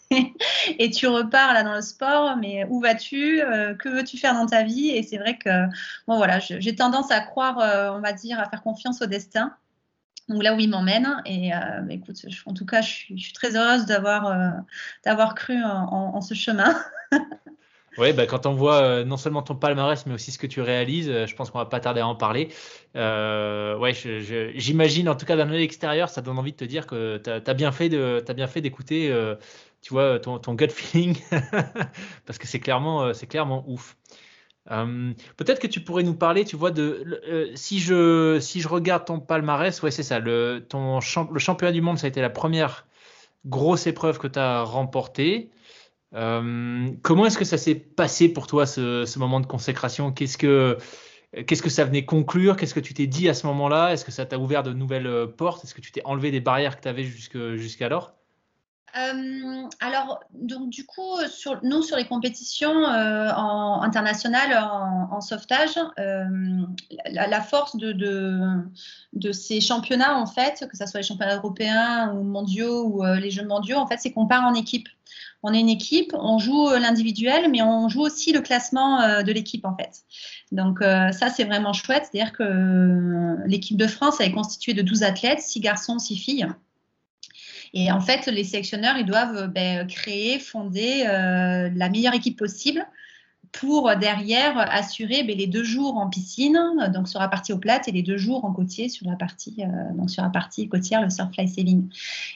[0.80, 3.42] et tu repars là dans le sport, mais où vas-tu
[3.78, 4.88] Que veux-tu faire dans ta vie?
[4.88, 5.66] Et c'est vrai que,
[6.08, 7.58] bon, voilà, j'ai tendance à croire,
[7.94, 9.54] on va dire, à faire confiance au destin
[10.30, 11.22] ou là où il m'emmène.
[11.26, 14.50] Et euh, bah, écoute, en tout cas, je suis, très heureuse d'avoir euh,
[15.04, 16.74] d'avoir cru en, ce chemin.
[17.98, 20.62] oui, bah, quand on voit euh, non seulement ton palmarès, mais aussi ce que tu
[20.62, 22.50] réalises, je pense qu'on va pas tarder à en parler.
[22.96, 23.94] ouais,
[24.56, 27.30] j'imagine, en tout cas d'un œil extérieur, ça donne envie de te dire que tu
[27.30, 27.90] as, bien fait
[28.62, 29.14] d'écouter,
[29.82, 31.18] tu vois, ton, ton gut feeling,
[32.26, 33.96] parce que c'est clairement, c'est clairement ouf.
[34.72, 38.68] Euh, peut-être que tu pourrais nous parler, tu vois, de euh, si je si je
[38.68, 42.22] regarde ton palmarès, ouais c'est ça, le ton le championnat du monde, ça a été
[42.22, 42.88] la première
[43.46, 45.50] grosse épreuve que tu as remportée.
[46.16, 50.12] Euh, comment est-ce que ça s'est passé pour toi ce, ce moment de consécration?
[50.12, 50.78] Qu'est-ce que
[51.48, 52.58] qu'est-ce que ça venait conclure?
[52.58, 53.94] Qu'est-ce que tu t'es dit à ce moment-là?
[53.94, 55.64] Est-ce que ça t'a ouvert de nouvelles portes?
[55.64, 58.19] Est-ce que tu t'es enlevé des barrières que tu avais jusqu'alors?
[58.98, 64.58] Euh, alors, donc du coup, sur, nous, sur les compétitions euh, internationales
[65.12, 66.26] en, sauvetage, euh,
[67.12, 67.92] la, force de,
[69.14, 73.32] de, ces championnats, en fait, que ce soit les championnats européens ou mondiaux ou les
[73.32, 74.88] Jeux mondiaux, en fait, c'est qu'on part en équipe.
[75.42, 79.66] On est une équipe, on joue l'individuel, mais on joue aussi le classement de l'équipe,
[79.66, 80.04] en fait.
[80.52, 82.08] Donc ça, c'est vraiment chouette.
[82.12, 86.48] C'est-à-dire que l'équipe de France est constituée de 12 athlètes, 6 garçons, 6 filles.
[87.74, 92.38] Et en fait, les sélectionneurs, ils doivent euh, ben, créer, fonder euh, la meilleure équipe
[92.38, 92.86] possible
[93.52, 96.60] pour derrière assurer ben, les deux jours en piscine,
[96.94, 99.56] donc sur la partie au plate, et les deux jours en côtier sur la partie,
[99.64, 101.90] euh, sur la partie côtière, le surf fly sailing.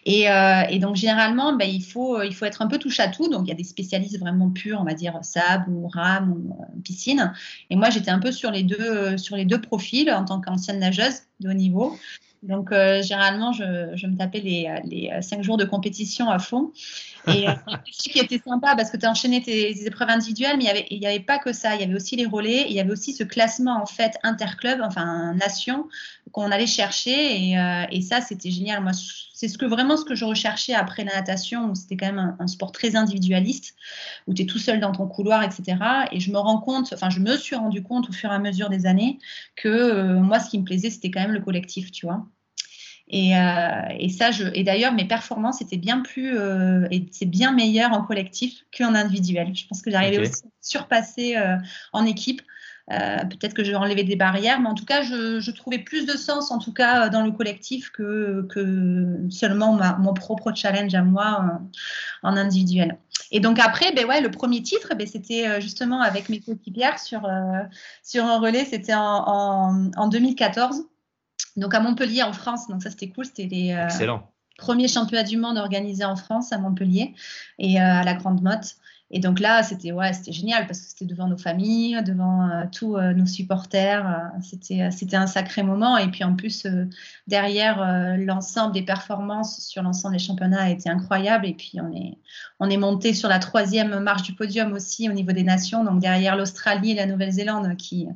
[0.05, 3.29] Et, et donc généralement, ben, il, faut, il faut être un peu touche à tout.
[3.29, 6.81] Donc il y a des spécialistes vraiment purs, on va dire sable ou rame ou
[6.83, 7.31] piscine.
[7.69, 10.79] Et moi, j'étais un peu sur les deux, sur les deux profils en tant qu'ancienne
[10.79, 11.95] nageuse de haut niveau.
[12.43, 13.63] Donc, euh, généralement, je,
[14.05, 16.71] me tapais les, les, cinq jours de compétition à fond.
[17.27, 17.53] Et euh,
[17.91, 21.05] ce qui était sympa parce que tu as enchaîné tes, épreuves individuelles, mais il n'y
[21.05, 21.75] avait, avait, pas que ça.
[21.75, 22.65] Il y avait aussi les relais.
[22.67, 25.87] il y avait aussi ce classement, en fait, interclub, enfin, nation,
[26.31, 27.49] qu'on allait chercher.
[27.49, 28.83] Et, euh, et ça, c'était génial.
[28.83, 28.91] Moi,
[29.33, 32.35] c'est ce que, vraiment ce que je recherchais après la natation, où c'était quand même
[32.39, 33.75] un, sport très individualiste,
[34.27, 35.77] où tu es tout seul dans ton couloir, etc.
[36.11, 38.39] Et je me rends compte, enfin, je me suis rendu compte au fur et à
[38.39, 39.19] mesure des années
[39.55, 42.25] que moi, ce qui me plaisait, c'était quand même le collectif, tu vois.
[43.15, 47.27] Et, euh, et, ça, je, et d'ailleurs, mes performances étaient bien plus, euh, et c'est
[47.27, 49.55] bien meilleur en collectif qu'en individuel.
[49.55, 51.57] Je pense que j'arrivais aussi à surpasser euh,
[51.93, 52.41] en équipe.
[52.89, 56.13] Peut-être que je enlevé des barrières, mais en tout cas, je, je, trouvais plus de
[56.17, 61.61] sens, en tout cas, dans le collectif que, que seulement mon propre challenge à moi
[62.23, 62.97] en, individuel.
[63.31, 67.27] Et donc après, ben ouais, le premier titre, ben c'était justement avec mes coéquipières sur,
[68.03, 70.83] sur un relais, c'était en, en, en 2014
[71.55, 72.67] donc à Montpellier en France.
[72.67, 74.17] Donc ça c'était cool, c'était les euh,
[74.57, 77.13] premiers championnats du monde organisés en France à Montpellier
[77.59, 78.75] et euh, à la Grande Motte.
[79.15, 82.63] Et donc là, c'était ouais, c'était génial parce que c'était devant nos familles, devant euh,
[82.71, 84.31] tous nos supporters.
[84.41, 85.97] c'était c'était un sacré moment.
[85.97, 86.67] Et puis en plus,
[87.27, 91.45] derrière, l'ensemble des performances sur l'ensemble des championnats a été incroyable.
[91.45, 92.17] Et puis on est
[92.59, 95.83] on est monté sur la troisième marche du podium aussi au niveau des nations.
[95.83, 98.07] Donc derrière l'Australie et la Nouvelle-Zélande qui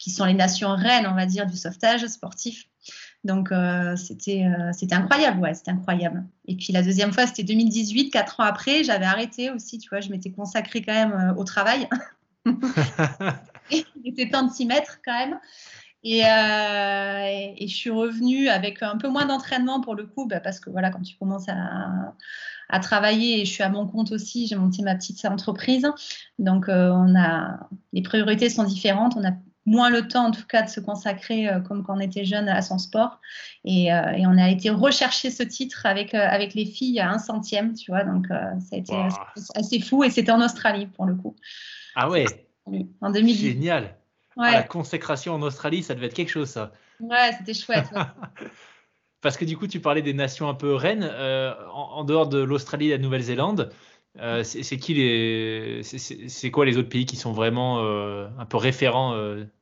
[0.00, 2.66] qui sont les nations reines, on va dire, du sauvetage sportif.
[3.22, 6.24] Donc euh, c'était euh, c'était incroyable, ouais, c'était incroyable.
[6.46, 10.00] Et puis la deuxième fois, c'était 2018, quatre ans après, j'avais arrêté aussi, tu vois,
[10.00, 11.86] je m'étais consacrée quand même euh, au travail.
[13.70, 15.38] Il était temps de s'y mettre quand même.
[16.02, 20.58] Et, et, je suis revenue avec un peu moins d'entraînement pour le coup, bah, parce
[20.58, 22.14] que voilà, quand tu commences à,
[22.70, 25.86] à, travailler, et je suis à mon compte aussi, j'ai monté ma petite entreprise,
[26.38, 29.32] donc on a les priorités sont différentes, on a
[29.66, 32.62] moins le temps en tout cas de se consacrer comme quand on était jeune à
[32.62, 33.20] son sport.
[33.64, 37.90] Et, on a été rechercher ce titre avec, avec les filles à un centième, tu
[37.90, 38.04] vois.
[38.04, 38.94] Donc ça a été
[39.54, 41.36] assez fou et c'était en Australie pour le coup.
[41.94, 42.24] Ah ouais
[43.00, 43.52] En 2010.
[43.52, 43.96] Génial.
[44.36, 46.72] Ah, la consécration en Australie, ça devait être quelque chose ça.
[47.00, 47.88] Ouais, c'était chouette.
[49.20, 51.08] Parce que du coup, tu parlais des nations un peu reines.
[51.10, 53.70] Euh, en, dehors de l'Australie et de la Nouvelle-Zélande,
[54.18, 58.56] euh, c'est qui les, c'est quoi les autres pays qui sont vraiment euh, un peu
[58.56, 59.14] référents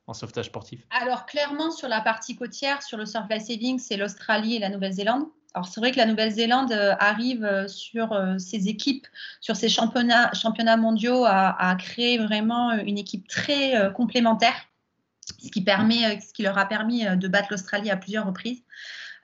[0.07, 0.81] en sauvetage sportif?
[0.89, 5.25] Alors clairement sur la partie côtière, sur le surf saving, c'est l'Australie et la Nouvelle-Zélande.
[5.53, 9.07] Alors c'est vrai que la Nouvelle-Zélande arrive sur ses équipes,
[9.41, 14.53] sur ses championnats, mondiaux, à, créer vraiment une équipe très complémentaire,
[15.41, 18.63] ce qui permet, ce qui leur a permis de battre l'Australie à plusieurs reprises.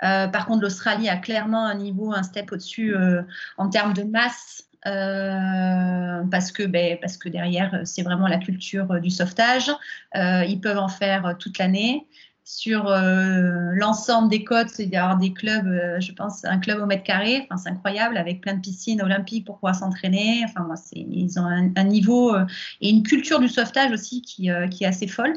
[0.03, 3.21] Euh, par contre, l'Australie a clairement un niveau, un step au-dessus euh,
[3.57, 4.67] en termes de masse.
[4.87, 9.71] Euh, parce que ben, parce que derrière c'est vraiment la culture du sauvetage
[10.13, 12.05] ils peuvent en faire toute l'année
[12.43, 17.01] sur l'ensemble des côtes, il y a des clubs, je pense, un club au mètre
[17.01, 20.45] carré, enfin, c'est incroyable, avec plein de piscines olympiques pour pouvoir s'entraîner.
[20.45, 22.37] Enfin, ils ont un, niveau
[22.81, 25.33] et une culture du sauvetage aussi qui, qui est assez folle.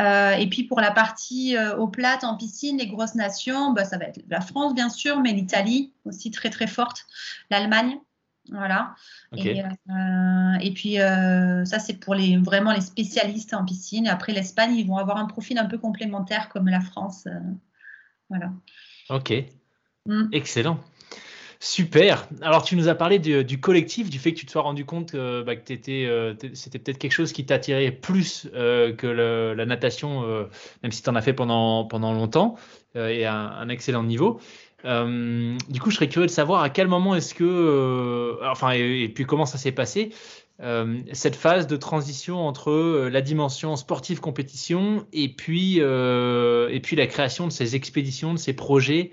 [0.00, 3.84] Euh, et puis pour la partie euh, eau plate en piscine, les grosses nations, bah,
[3.84, 7.06] ça va être la France bien sûr, mais l'Italie aussi très très forte,
[7.50, 7.98] l'Allemagne.
[8.48, 8.94] Voilà.
[9.36, 14.08] Et, euh, puis ça c'est pour les vraiment les spécialistes en piscine.
[14.08, 17.28] après l'Espagne, ils vont avoir un profil un peu complémentaire comme la France.
[18.28, 18.52] voilà.
[19.08, 19.32] Ok.
[20.06, 20.28] Mm.
[20.32, 20.80] Excellent.
[21.62, 22.26] Super.
[22.40, 25.12] Alors, tu nous as parlé du, collectif, du fait que tu te sois rendu compte
[25.12, 25.52] que, bah,
[25.88, 30.46] euh, c'était peut-être quelque chose qui t'attirait plus euh, que la natation, euh,
[30.82, 32.56] même si tu en as fait pendant, pendant longtemps
[32.94, 34.40] et à un, excellent niveau.
[34.84, 39.24] Du coup, je serais curieux de savoir à quel moment est-ce que, enfin, et, puis
[39.24, 40.10] comment ça s'est passé,
[41.12, 47.46] cette phase de transition entre la dimension sportive compétition et puis, et puis la création
[47.46, 49.12] de ces expéditions, de ces projets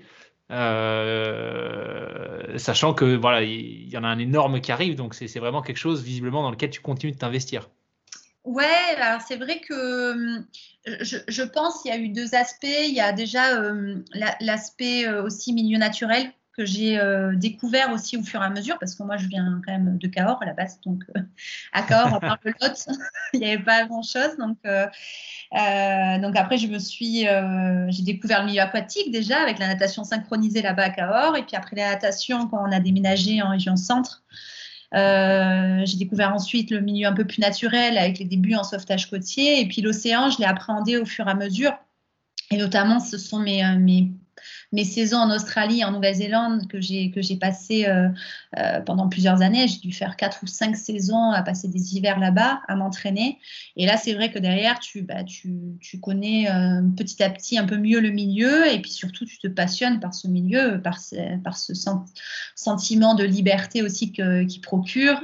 [0.50, 5.62] euh, sachant que voilà, il y, en a un énorme qui arrive, donc c'est vraiment
[5.62, 7.68] quelque chose visiblement dans lequel tu continues de t'investir.
[8.48, 10.46] Ouais, alors c'est vrai que hum,
[10.86, 12.64] je, pense qu'il y a eu deux aspects.
[12.64, 14.04] Il y a déjà hum,
[14.40, 18.78] l'aspect euh, aussi milieu naturel que j'ai euh, découvert aussi au fur et à mesure,
[18.80, 21.20] parce que moi je viens quand même de Cahors à la base, donc euh,
[21.72, 22.88] à Cahors, à part le Lot,
[23.34, 24.36] il n'y avait pas grand-chose.
[24.38, 24.86] Donc, euh,
[26.18, 27.26] donc après, je me suis,
[27.90, 31.54] j'ai découvert le milieu aquatique déjà avec la natation synchronisée là-bas à Cahors, et puis
[31.54, 34.24] après la natation quand on a déménagé en région centre.
[34.92, 39.60] J'ai découvert ensuite le milieu un peu plus naturel avec les débuts en sauvetage côtier
[39.60, 41.72] et puis l'océan, je l'ai appréhendé au fur et à mesure.
[42.50, 44.10] Et notamment, ce sont mes, mes
[44.72, 48.08] mes saisons en Australie, en Nouvelle-Zélande que j'ai que j'ai passé euh,
[48.58, 49.66] euh, pendant plusieurs années.
[49.66, 53.38] J'ai dû faire quatre ou cinq saisons à passer des hivers là-bas, à m'entraîner.
[53.76, 57.58] Et là, c'est vrai que derrière, tu bah, tu, tu connais euh, petit à petit
[57.58, 61.00] un peu mieux le milieu et puis surtout, tu te passionnes par ce milieu, par
[61.00, 61.72] ce, par ce
[62.54, 65.22] sentiment de liberté aussi qu'il procure.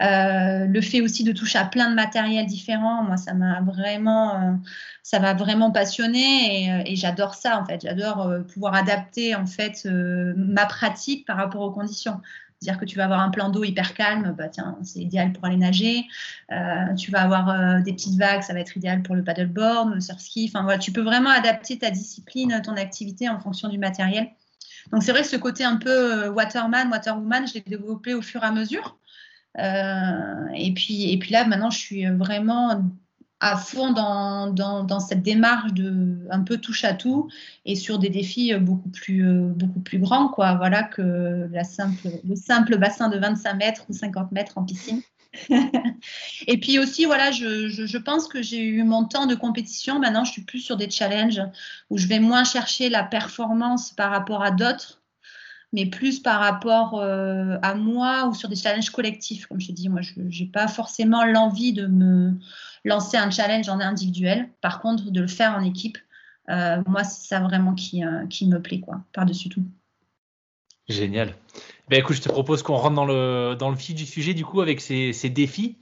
[0.00, 4.58] Le fait aussi de toucher à plein de matériel différents, moi, ça m'a vraiment,
[5.02, 7.82] ça m'a vraiment passionné et, et j'adore ça en fait.
[7.82, 12.20] J'adore pouvoir adapter en fait euh, ma pratique par rapport aux conditions.
[12.58, 15.44] C'est-à-dire que tu vas avoir un plan d'eau hyper calme, bah tiens, c'est idéal pour
[15.44, 16.06] aller nager.
[16.50, 19.94] Euh, tu vas avoir euh, des petites vagues, ça va être idéal pour le paddleboard,
[19.94, 20.46] le surf ski.
[20.48, 24.28] Enfin voilà, tu peux vraiment adapter ta discipline, ton activité en fonction du matériel.
[24.90, 28.42] Donc c'est vrai que ce côté un peu waterman, waterwoman, je l'ai développé au fur
[28.42, 28.96] et à mesure.
[29.58, 32.82] Et puis et puis là maintenant, je suis vraiment
[33.40, 37.28] à fond dans, dans, cette démarche de un peu touche à tout
[37.66, 42.08] et sur des défis beaucoup plus, euh, beaucoup plus grands quoi, voilà, que la simple,
[42.26, 45.02] le simple bassin de 25 mètres ou 50 mètres en piscine.
[46.46, 49.98] et puis aussi, voilà, je, je, pense que j'ai eu mon temps de compétition.
[49.98, 51.42] Maintenant, je suis plus sur des challenges
[51.90, 55.02] où je vais moins chercher la performance par rapport à d'autres,
[55.76, 59.44] mais plus par rapport euh, à moi ou sur des challenges collectifs.
[59.44, 62.32] Comme je te dis, moi, je n'ai pas forcément l'envie de me
[62.86, 64.48] lancer un challenge en individuel.
[64.62, 65.98] Par contre, de le faire en équipe,
[66.48, 69.64] euh, moi, c'est ça vraiment qui, euh, qui me plaît, quoi, par-dessus tout.
[70.88, 71.34] Génial.
[71.90, 74.62] Ben, écoute, je te propose qu'on rentre dans le, dans le du sujet, du coup,
[74.62, 75.76] avec ces, ces défis.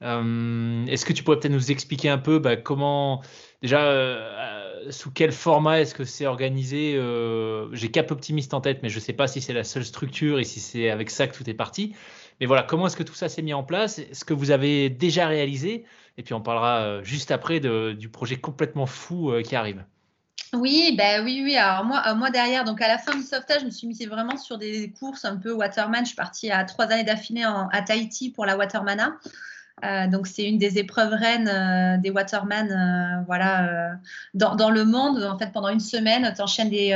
[0.00, 3.22] Est-ce que tu pourrais peut-être nous expliquer un peu bah, comment,
[3.60, 7.00] déjà, sous quel format est-ce que c'est organisé
[7.72, 10.38] J'ai Cap Optimiste en tête, mais je ne sais pas si c'est la seule structure
[10.38, 11.94] et si c'est avec ça que tout est parti.
[12.40, 14.90] Mais voilà, comment est-ce que tout ça s'est mis en place Est-ce que vous avez
[14.90, 15.84] déjà réalisé
[16.16, 19.84] et puis on parlera euh, juste après du projet complètement fou euh, qui arrive.
[20.52, 21.56] Oui, ben oui, oui.
[21.56, 24.06] Alors moi, euh, moi derrière, donc à la fin du sauvetage, je me suis mise
[24.06, 26.04] vraiment sur des courses un peu waterman.
[26.04, 29.16] Je suis partie à trois années d'affilée à Tahiti pour la Watermana.
[30.10, 33.98] Donc c'est une des épreuves reines des waterman voilà,
[34.34, 35.22] dans, le monde.
[35.22, 36.92] En fait, pendant une semaine, tu enchaînes des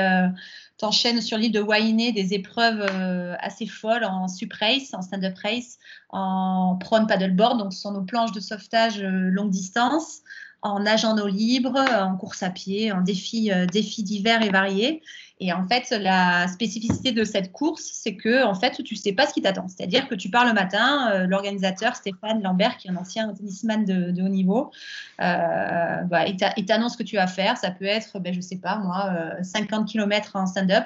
[0.79, 5.35] t'enchaînes sur l'île de Wainé des épreuves euh, assez folles en sup race, en stand-up
[5.43, 5.79] race,
[6.11, 10.21] en prone paddleboard, donc ce sont nos planches de sauvetage euh, longue distance,
[10.63, 15.03] en nage en eau libre, en course à pied, en euh, défis divers et variés.
[15.41, 19.25] Et en fait, la spécificité de cette course, c'est que en fait, tu sais pas
[19.25, 19.69] ce qui t'attend.
[19.69, 23.85] C'est-à-dire que tu pars le matin, euh, l'organisateur Stéphane Lambert, qui est un ancien tennisman
[23.85, 24.73] de, haut niveau,
[25.21, 27.57] euh, bah, il t'annonce ce que tu vas faire.
[27.57, 29.13] Ça peut être, ben, je sais pas moi,
[29.43, 30.85] 50 euh, km en stand-up.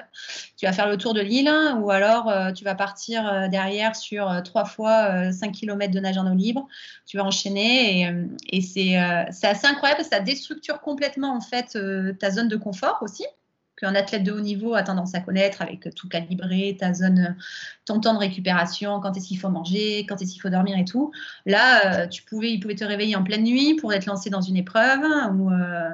[0.59, 1.51] Tu vas faire le tour de l'île,
[1.81, 6.31] ou alors euh, tu vas partir derrière sur trois fois 5 km de nage en
[6.31, 6.69] eau libre.
[7.07, 11.79] Tu vas enchaîner et, et c'est assez incroyable ça déstructure complètement en fait
[12.19, 13.25] ta zone de confort aussi
[13.77, 17.37] qu'un athlète de haut niveau a tendance à connaître avec tout calibré, ta zone,
[17.85, 20.85] ton temps de récupération, quand est-ce qu'il faut manger, quand est-ce qu'il faut dormir et
[20.85, 21.13] tout.
[21.47, 24.41] Là, euh, tu pouvais, il pouvait te réveiller en pleine nuit pour être lancé dans
[24.41, 25.01] une épreuve
[25.35, 25.91] où euh,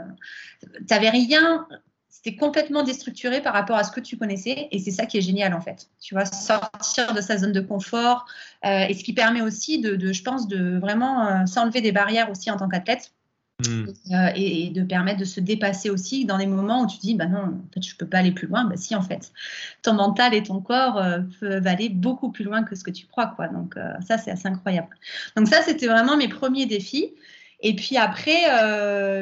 [0.60, 1.66] tu n'avais rien.
[2.08, 5.20] C'était complètement déstructuré par rapport à ce que tu connaissais et c'est ça qui est
[5.20, 5.88] génial en fait.
[6.00, 8.26] Tu vois, sortir de sa zone de confort
[8.64, 12.50] euh, et ce qui permet aussi de je pense, de vraiment s'enlever des barrières aussi
[12.50, 13.12] en tant qu'athlète
[13.66, 13.86] Hmm.
[14.12, 17.26] Euh, et, de permettre de se dépasser aussi dans des moments où tu dis bah
[17.26, 18.64] non en fait je peux pas aller plus loin.
[18.64, 19.32] Bah si en fait.
[19.82, 23.06] Ton mental et ton corps euh, peuvent aller beaucoup plus loin que ce que tu
[23.06, 23.48] crois quoi.
[23.48, 24.96] Donc euh, ça c'est assez incroyable.
[25.36, 27.12] Donc ça c'était vraiment mes premiers défis.
[27.60, 28.42] Et puis après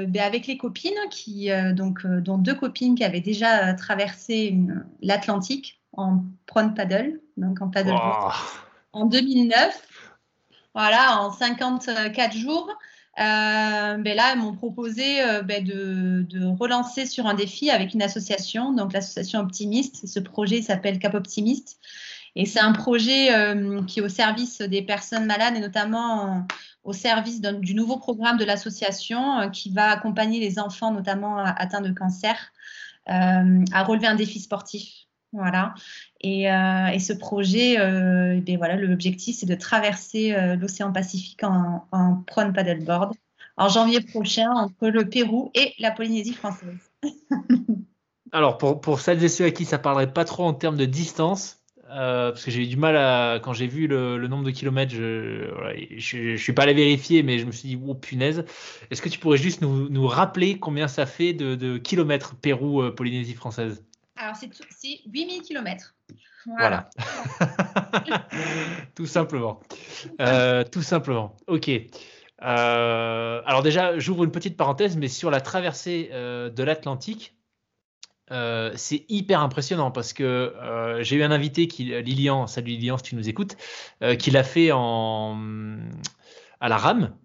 [0.07, 4.55] ben, avec les copines qui donc dont deux copines qui avaient déjà traversé
[5.01, 7.95] l'Atlantique en prone paddle donc en paddle
[8.93, 9.81] en 2009
[10.75, 12.77] voilà en 54 jours
[13.19, 18.03] euh, ben là, elles m'ont proposé euh, ben de, relancer sur un défi avec une
[18.03, 20.07] association, donc l'association Optimiste.
[20.07, 21.79] Ce projet s'appelle Cap Optimiste.
[22.35, 26.47] Et c'est un projet euh, qui est au service des personnes malades et notamment
[26.85, 31.93] au service du nouveau programme de l'association qui va accompagner les enfants, notamment atteints de
[31.93, 32.53] cancer,
[33.07, 35.07] à relever un défi sportif.
[35.33, 35.75] Voilà.
[36.21, 42.53] Et, et ce projet, ben voilà, l'objectif, c'est de traverser l'océan Pacifique en, en prone
[42.53, 43.15] paddleboard
[43.57, 46.91] en janvier prochain entre le Pérou et la Polynésie française.
[48.33, 50.85] Alors, pour, pour, celles et ceux à qui ça parlerait pas trop en termes de
[50.85, 54.51] distance, euh, parce que j'ai eu du mal à, quand j'ai vu le, nombre de
[54.51, 58.45] kilomètres, je, ne suis pas allé vérifier, mais je me suis dit, oh punaise,
[58.91, 63.35] est-ce que tu pourrais juste nous, nous, rappeler combien ça fait de, de kilomètres Pérou-Polynésie
[63.35, 63.85] française?
[64.17, 64.51] Alors, c'est
[65.07, 65.96] 8000 kilomètres.
[66.47, 66.89] Voilà.
[68.95, 69.61] tout simplement.
[70.21, 71.37] Euh, tout simplement.
[71.47, 71.71] Ok.
[72.43, 77.35] Euh, alors déjà, j'ouvre une petite parenthèse, mais sur la traversée euh, de l'Atlantique,
[78.31, 80.55] euh, c'est hyper impressionnant parce que
[81.01, 83.57] j'ai eu un invité, qui, Lilian, salut Lilian si tu nous écoutes,
[84.19, 85.39] qui l'a fait en,
[86.61, 87.17] à la rame.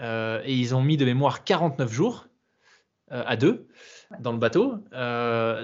[0.00, 2.28] et ils ont mis de mémoire 49 jours
[3.10, 3.68] à deux
[4.20, 4.78] dans le bateau.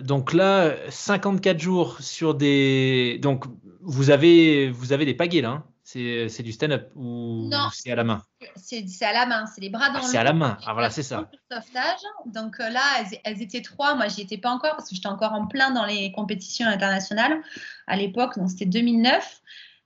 [0.02, 3.18] donc là, 54 jours sur des.
[3.22, 3.44] Donc
[3.80, 5.50] vous avez, vous avez des pagaies là.
[5.50, 8.22] Hein c'est du stand-up ou c'est à la main?
[8.56, 10.90] C'est à la main, c'est les bras dans ah, C'est à la main, ah voilà,
[10.90, 11.28] c'est ça.
[11.50, 12.00] Sauvetage.
[12.26, 12.80] Donc euh, là,
[13.24, 15.84] elles, étaient trois, moi j'y étais pas encore parce que j'étais encore en plein dans
[15.84, 17.42] les compétitions internationales
[17.86, 19.42] à l'époque, donc c'était 2009.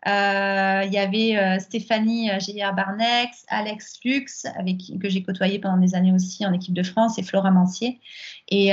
[0.07, 5.79] Euh, il y avait euh, Stéphanie Gilliard Barnex, Alex Lux, avec, que j'ai côtoyé pendant
[5.79, 8.01] des années aussi en équipe de France, et Flora Mancier.
[8.51, 8.71] Et,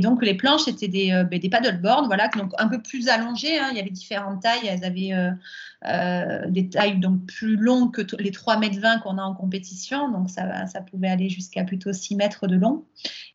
[0.00, 3.58] donc les planches étaient des, ben, paddleboards, voilà, donc un peu plus allongées.
[3.58, 3.68] Hein.
[3.72, 4.66] Il y avait différentes tailles.
[4.66, 5.12] Elles avaient
[5.86, 10.10] euh, des tailles donc plus longues que les 3 mètres 20 qu'on a en compétition,
[10.10, 12.84] donc ça, ça pouvait aller jusqu'à plutôt 6 mètres de long.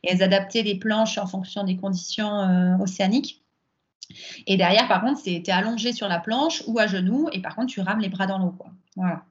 [0.03, 3.42] Et elles adaptaient les planches en fonction des conditions euh, océaniques.
[4.47, 7.73] Et derrière, par contre, c'était allongé sur la planche ou à genoux, et par contre,
[7.73, 8.55] tu rames les bras dans l'eau.
[8.95, 9.23] Voilà.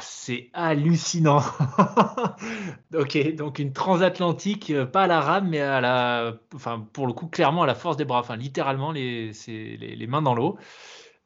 [0.00, 1.42] c'est hallucinant.
[2.94, 7.12] ok, donc une transatlantique, euh, pas à la rame, mais à la, enfin pour le
[7.12, 10.58] coup clairement à la force des bras, enfin littéralement les, les, les mains dans l'eau.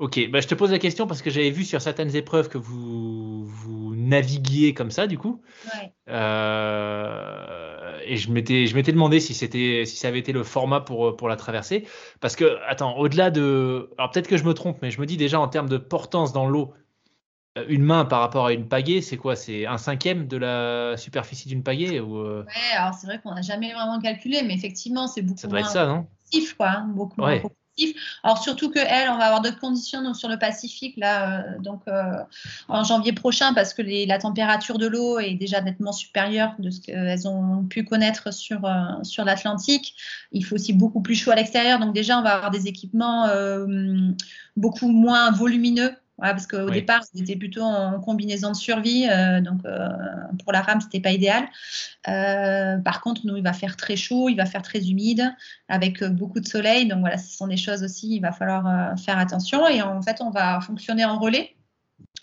[0.00, 2.58] Ok, bah, je te pose la question parce que j'avais vu sur certaines épreuves que
[2.58, 5.40] vous, vous naviguiez comme ça, du coup.
[5.66, 5.92] Ouais.
[6.08, 7.63] Euh,
[8.06, 11.16] et je m'étais, je m'étais demandé si c'était, si ça avait été le format pour,
[11.16, 11.86] pour la traversée.
[12.20, 13.90] Parce que, attends, au-delà de.
[13.98, 16.32] Alors peut-être que je me trompe, mais je me dis déjà en termes de portance
[16.32, 16.74] dans l'eau,
[17.56, 19.36] euh, une main par rapport à une pagaie, c'est quoi?
[19.36, 22.44] C'est un cinquième de la superficie d'une pagaie ou euh?
[22.44, 25.60] Ouais, alors c'est vrai qu'on n'a jamais vraiment calculé, mais effectivement, c'est beaucoup ça doit
[25.60, 26.06] être ça, non?
[26.56, 27.42] quoi, hein, beaucoup, ouais.
[28.22, 31.82] Alors surtout que elle, on va avoir d'autres conditions sur le Pacifique là, euh, donc
[31.88, 32.02] euh,
[32.68, 36.80] en janvier prochain parce que la température de l'eau est déjà nettement supérieure de ce
[36.80, 39.94] qu'elles ont pu connaître sur euh, sur l'Atlantique.
[40.32, 43.28] Il faut aussi beaucoup plus chaud à l'extérieur, donc déjà on va avoir des équipements
[44.56, 49.88] beaucoup moins volumineux parce qu'au départ, c'était plutôt en combinaison de survie, euh, donc euh,
[50.42, 51.48] pour la rame, c'était pas idéal.
[52.08, 55.34] Euh, par contre, nous, il va faire très chaud, il va faire très humide,
[55.68, 56.86] avec beaucoup de soleil.
[56.86, 59.66] Donc voilà, ce sont des choses aussi, il va falloir faire attention.
[59.66, 61.56] Et en fait, on va fonctionner en relais.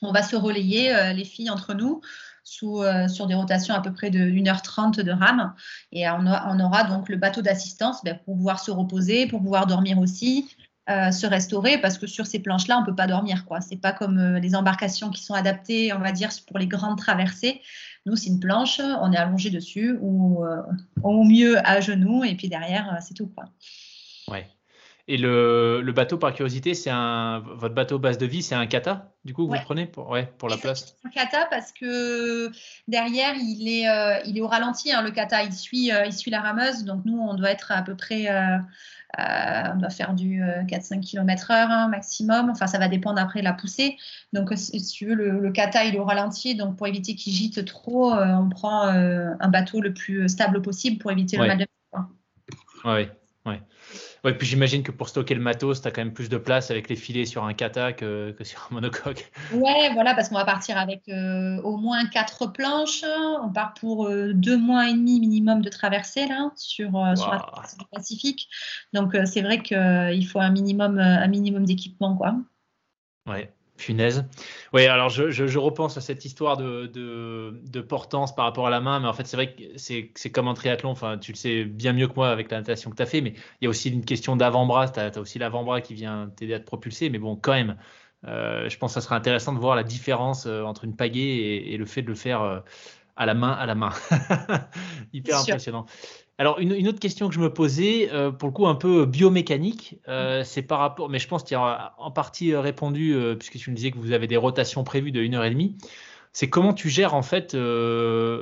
[0.01, 2.01] On va se relayer, les filles, entre nous.
[2.43, 5.53] Sous, sur des rotations à peu près de 1h30 de rame.
[5.91, 9.67] Et on, on aura donc le bateau d'assistance ben, pour pouvoir se reposer, pour pouvoir
[9.67, 10.49] dormir aussi,
[10.89, 13.45] euh, se restaurer parce que sur ces planches-là, on peut pas dormir.
[13.45, 13.61] quoi.
[13.61, 16.97] C'est pas comme euh, les embarcations qui sont adaptées, on va dire, pour les grandes
[16.97, 17.61] traversées.
[18.07, 20.61] Nous, c'est une planche, on est allongé dessus ou euh,
[21.03, 23.27] au mieux à genoux et puis derrière, c'est tout.
[23.27, 23.45] Quoi.
[24.27, 24.47] Ouais.
[25.11, 28.65] Et le, le, bateau, par curiosité, c'est un votre bateau base de vie, c'est un
[28.65, 30.95] kata du coup que vous prenez pour ouais, pour la place.
[31.03, 32.49] Un kata parce que
[32.87, 34.93] derrière il est il est au ralenti.
[34.93, 37.81] Hein, le kata il suit il suit la rameuse, donc nous on doit être à
[37.81, 38.29] peu près
[39.19, 42.49] euh, on doit faire du 4-5 km heure maximum.
[42.49, 43.97] Enfin, ça va dépendre après la poussée.
[44.31, 46.55] Donc, si tu veux, le, kata, il est au ralenti.
[46.55, 50.61] Donc, pour éviter qu'il gîte trop, euh, on prend euh, un bateau le plus stable
[50.61, 52.05] possible pour éviter le mal de mer.
[52.85, 53.07] Oui,
[53.45, 53.55] oui.
[54.23, 56.69] Ouais, puis j'imagine que pour stocker le matos, tu as quand même plus de place
[56.69, 59.31] avec les filets sur un kata que, sur un monocoque.
[59.51, 63.03] Ouais, voilà, parce qu'on va partir avec euh, au moins quatre planches.
[63.41, 67.31] On part pour euh, deux mois et demi minimum de traversée là, sur, euh, sur
[67.31, 67.51] la
[67.91, 68.47] Pacifique.
[68.93, 72.15] Donc c'est vrai qu'il faut un minimum, un minimum d'équipement.
[72.15, 72.35] quoi.
[73.27, 73.51] Ouais.
[73.81, 74.25] Punaise.
[74.73, 78.99] Oui, alors je, repense à cette histoire de, de, portance par rapport à la main,
[78.99, 80.91] mais en fait, c'est vrai que c'est comme un triathlon.
[80.91, 83.21] Enfin, tu le sais bien mieux que moi avec la natation que tu as fait,
[83.21, 84.89] mais il y a aussi une question d'avant-bras.
[84.89, 87.75] Tu as, aussi l'avant-bras qui vient t'aider à te propulser, mais bon, quand même,
[88.27, 91.19] euh, je pense que ça serait intéressant de voir la différence euh, entre une pagaie
[91.19, 92.59] et, le fait de le faire euh,
[93.15, 93.91] à la main à la main.
[95.13, 95.85] Hyper impressionnant.
[96.37, 99.99] Alors, une, autre question que je me posais, euh, pour le coup un peu biomécanique,
[100.07, 103.57] euh, c'est par rapport, mais je pense qu'il y a en partie euh, répondu, puisque
[103.57, 105.75] tu me disais que vous avez des rotations prévues de 1h30,
[106.33, 107.53] c'est comment tu gères en fait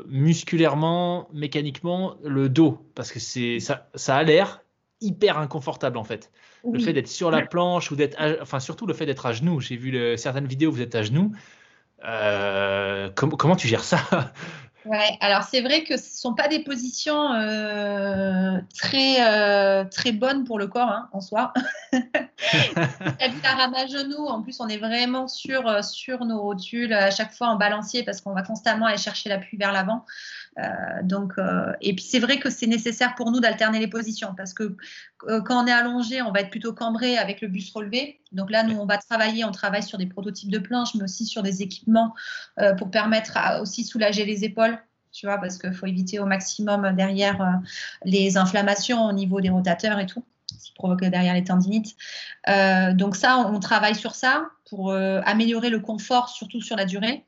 [0.07, 4.61] musculairement, mécaniquement le dos, parce que c'est ça, ça a l'air
[5.01, 6.31] hyper inconfortable en fait.
[6.71, 9.59] Le fait d'être sur la planche ou d'être, enfin surtout le fait d'être à genoux.
[9.59, 11.33] J'ai vu certaines vidéos où vous êtes à genoux.
[13.15, 14.31] comment tu gères ça?
[14.89, 20.11] Ouais, alors c'est vrai que ce ne sont pas des positions euh, très, euh, très
[20.11, 21.53] bonnes pour le corps hein, en soi.
[21.93, 27.11] la rame à genoux, en plus on est vraiment sur, euh, sur nos rotules à
[27.11, 30.05] chaque fois en balancier parce qu'on va constamment aller chercher l'appui vers l'avant.
[31.03, 31.33] donc,
[31.81, 34.75] et puis c'est vrai que c'est nécessaire pour nous d'alterner les positions parce que
[35.19, 38.18] quand on est allongé, on va être plutôt cambré avec le bus relevé.
[38.31, 41.25] Donc là, nous, on va travailler, on travaille sur des prototypes de planches, mais aussi
[41.25, 42.13] sur des équipements
[42.77, 44.77] pour permettre à aussi soulager les épaules
[45.11, 47.51] tu vois, parce qu'il faut éviter au maximum derrière euh,
[48.05, 51.95] les inflammations au niveau des rotateurs et tout, ce qui provoque derrière les tendinites.
[52.47, 56.85] Euh, donc ça, on travaille sur ça pour euh, améliorer le confort, surtout sur la
[56.85, 57.25] durée.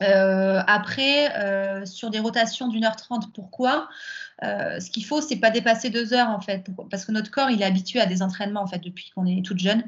[0.00, 3.88] Après, sur des rotations d'une heure trente, pourquoi?
[4.42, 7.50] Euh, ce qu'il faut, c'est pas dépasser deux heures en fait, parce que notre corps
[7.50, 9.84] il est habitué à des entraînements en fait depuis qu'on est toute jeune,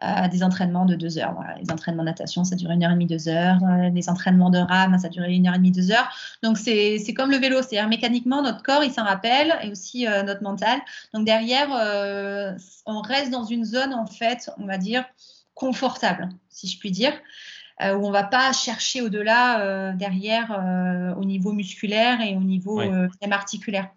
[0.00, 1.36] à des entraînements de deux heures.
[1.60, 3.58] Les entraînements de natation, ça dure une heure et demie, deux heures.
[3.64, 6.08] Euh, les entraînements de rame, ça dure une heure et demie, deux heures.
[6.42, 10.22] Donc c'est comme le vélo, c'est-à-dire mécaniquement notre corps il s'en rappelle et aussi euh,
[10.22, 10.78] notre mental.
[11.12, 11.68] Donc derrière,
[12.86, 15.04] on reste dans une zone en fait, on va dire
[15.54, 17.12] confortable, si je puis dire.
[17.80, 22.40] Euh, où on va pas chercher au-delà euh, derrière euh, au niveau musculaire et au
[22.40, 23.88] niveau même articulaire.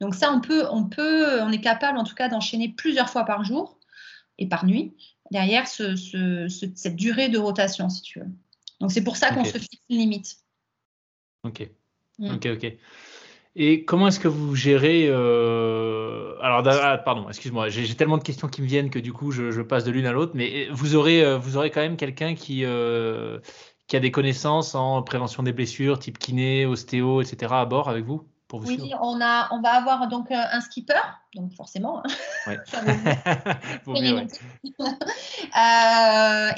[0.00, 3.24] Donc ça, on peut, on peut, on est capable en tout cas d'enchaîner plusieurs fois
[3.24, 3.78] par jour
[4.38, 4.94] et par nuit
[5.30, 8.28] derrière cette durée de rotation, si tu veux.
[8.80, 10.36] Donc c'est pour ça qu'on se fixe une limite.
[11.42, 11.68] Ok.
[12.18, 12.34] Mm.
[12.34, 12.72] Ok, ok.
[13.58, 18.48] Et comment est-ce que vous gérez euh, Alors, ah, pardon, excuse-moi, j'ai tellement de questions
[18.48, 20.32] qui me viennent que du coup, je, passe de l'une à l'autre.
[20.34, 23.38] Mais vous aurez, euh, vous aurez quand même quelqu'un qui, euh,
[23.86, 27.54] qui a des connaissances en prévention des blessures, type kiné, ostéo, etc.
[27.56, 31.00] à bord avec vous pour vous Oui, on, a, on va avoir donc un skipper,
[31.34, 32.02] donc forcément.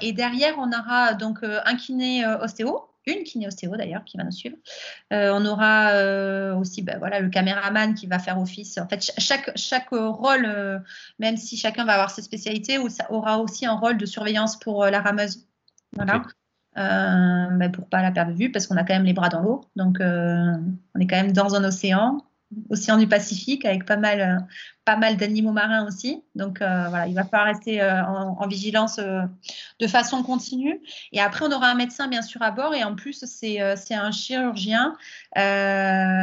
[0.02, 4.56] Et derrière, on aura donc un kiné ostéo une kinéostéo d'ailleurs qui va nous suivre.
[5.12, 8.78] Euh, on aura euh, aussi ben, voilà, le caméraman qui va faire office.
[8.78, 10.78] En fait, chaque, chaque rôle, euh,
[11.18, 12.78] même si chacun va avoir ses spécialités,
[13.08, 15.46] aura aussi un rôle de surveillance pour la rameuse.
[15.94, 16.22] Voilà.
[16.76, 19.40] Ben, pour pas la perdre de vue parce qu'on a quand même les bras dans
[19.40, 19.62] l'eau.
[19.74, 22.22] Donc, on est quand même dans un océan.
[22.70, 24.44] Océan du Pacifique avec pas mal, euh,
[24.84, 26.22] pas mal d'animaux marins aussi.
[26.34, 30.80] Donc euh, voilà, il va falloir rester euh, en, vigilance de façon continue.
[31.12, 34.10] Et après, on aura un médecin bien sûr à bord et en plus, c'est un
[34.10, 34.96] chirurgien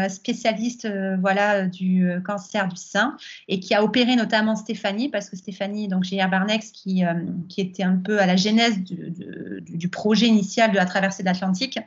[0.09, 3.15] spécialiste voilà, du cancer du sein
[3.47, 7.03] et qui a opéré notamment Stéphanie parce que Stéphanie, donc j'ai Barnex qui,
[7.49, 9.13] qui était un peu à la genèse du,
[9.61, 11.77] du projet initial de la traversée de l'Atlantique,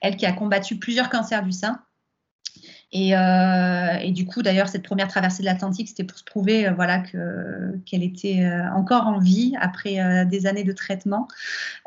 [0.00, 1.82] elle qui a combattu plusieurs cancers du sein.
[2.92, 6.72] Euh, et, du coup, d'ailleurs, cette première traversée de l'Atlantique, c'était pour se prouver euh,
[6.72, 11.28] voilà, qu'elle était euh, encore en vie après des années de traitement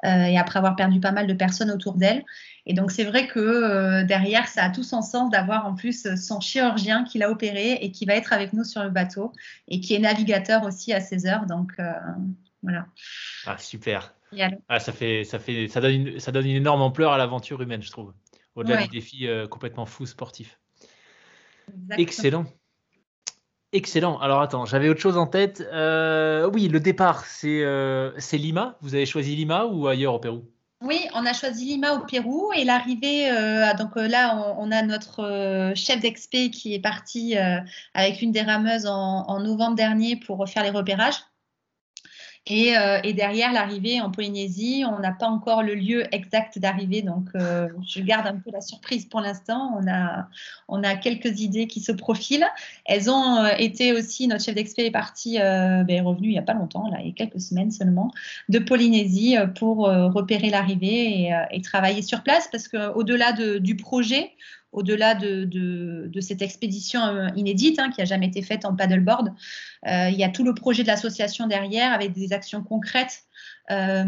[0.04, 2.24] et après avoir perdu pas mal de personnes autour d'elle.
[2.66, 6.40] Et donc, c'est vrai que derrière, ça a tout son sens d'avoir en plus son
[6.40, 9.34] chirurgien qui l'a opéré et qui va être avec nous sur le bateau
[9.68, 11.46] et qui est navigateur aussi à 16 heures.
[11.46, 11.74] Donc,
[12.62, 12.86] voilà.
[13.46, 14.14] Ah, super.
[14.70, 17.62] Ah, ça, fait, ça, fait, ça, donne une, ça donne une énorme ampleur à l'aventure
[17.62, 18.14] humaine, je trouve,
[18.56, 20.06] au-delà des défis complètement fous
[21.98, 22.46] Excellent.
[23.74, 24.20] Excellent.
[24.20, 25.68] Alors attends, j'avais autre chose en tête.
[25.74, 28.78] Euh, oui, le départ, euh, c'est Lima.
[28.82, 30.44] Vous avez choisi Lima ou ailleurs au Pérou?
[30.82, 35.72] Oui, on a choisi Lima au Pérou et l'arrivée, euh, donc là, on, a notre
[35.76, 37.36] chef d'expé qui est parti
[37.94, 41.22] avec une des rameuses en, novembre dernier pour refaire les repérages.
[42.52, 47.30] Euh, et, derrière l'arrivée en Polynésie, on n'a pas encore le lieu exact d'arrivée, donc
[47.36, 49.74] euh, je garde un peu la surprise pour l'instant.
[49.80, 50.28] On a,
[50.68, 52.46] on a quelques idées qui se profilent.
[52.86, 56.38] Elles ont euh, été aussi, notre chef d'expé est parti, ben, est revenu il n'y
[56.38, 58.12] a pas longtemps, là, il y a quelques semaines seulement,
[58.50, 64.32] de Polynésie pour repérer l'arrivée et, et, travailler sur place, parce qu'au-delà de, du projet,
[64.74, 69.30] au-delà de, cette expédition euh, inédite hein, qui n'a jamais été faite en paddleboard.
[69.88, 73.24] Euh, il y a tout le projet de l'association derrière avec des actions concrètes
[73.72, 74.04] euh,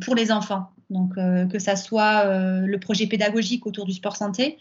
[0.00, 0.70] pour les enfants.
[0.90, 2.24] Donc, que ça soit
[2.64, 4.56] le projet pédagogique autour du sport santé,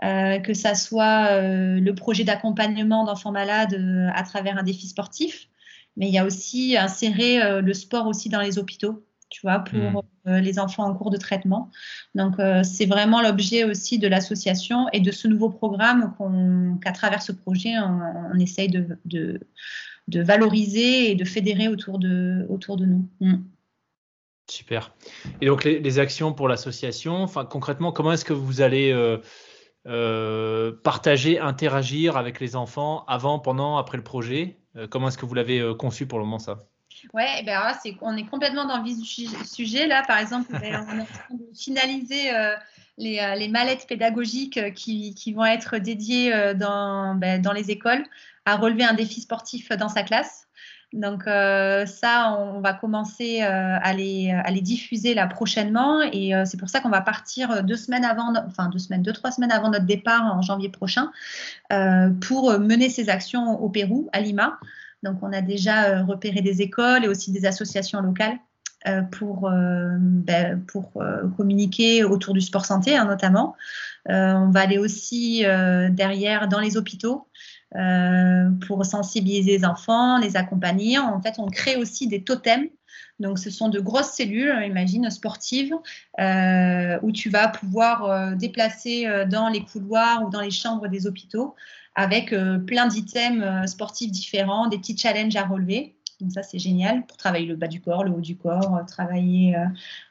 [0.00, 3.78] que ça soit le projet d'accompagnement d'enfants malades
[4.14, 5.46] à travers un défi sportif,
[5.98, 9.78] mais il y a aussi insérer le sport aussi dans les hôpitaux tu vois, pour
[9.78, 10.00] hmm.
[10.28, 11.70] euh, les enfants en cours de traitement.
[12.14, 16.14] Donc, euh, c'est vraiment l'objet aussi de l'association et de ce nouveau programme
[16.82, 22.76] qu'à travers ce projet, on, essaye de, de, valoriser et de fédérer autour de, autour
[22.76, 23.08] de nous.
[23.20, 23.44] Hmm.
[24.50, 24.94] Super.
[25.42, 28.92] Et donc, les, actions pour l'association, enfin, concrètement, comment est-ce que vous allez
[29.86, 34.56] euh, partager, interagir avec les enfants avant, pendant, après le projet?
[34.90, 36.64] Comment est-ce que vous l'avez conçu pour le moment, ça?
[37.14, 39.04] Ouais, eh ben c'est, on est complètement dans le vif du
[39.44, 39.86] sujet.
[39.86, 41.04] Là, par exemple, on est en train de
[41.56, 42.54] finaliser euh,
[42.96, 47.70] les, euh, les, mallettes pédagogiques euh, qui, qui, vont être dédiées dans, ben, dans les
[47.70, 48.04] écoles
[48.44, 50.46] à relever un défi sportif dans sa classe.
[50.94, 56.70] Donc ça, on va commencer à, les, à les diffuser là prochainement et c'est pour
[56.70, 59.84] ça qu'on va partir deux semaines avant, enfin deux semaines, deux trois semaines avant notre
[59.84, 61.12] départ en janvier prochain
[62.22, 64.58] pour mener ces actions au Pérou, à Lima.
[65.02, 68.38] Donc, on a déjà euh, repéré des écoles et aussi des associations locales
[68.86, 70.64] euh, pour, euh, ben,
[71.36, 73.56] communiquer autour du sport santé, hein, notamment.
[74.06, 75.44] on va aller aussi
[75.90, 77.28] derrière dans les hôpitaux
[78.66, 80.98] pour sensibiliser les enfants, les accompagner.
[80.98, 82.68] En fait, on crée aussi des totems
[83.20, 85.74] donc, ce sont de grosses cellules, imagine, sportives,
[87.02, 91.56] où tu vas pouvoir déplacer dans les couloirs ou dans les chambres des hôpitaux
[91.98, 95.96] avec euh, plein d'items euh, sportifs différents, des petits challenges à relever.
[96.20, 98.84] Donc ça, c'est génial pour travailler le bas du corps, le haut du corps, euh,
[98.84, 99.56] travailler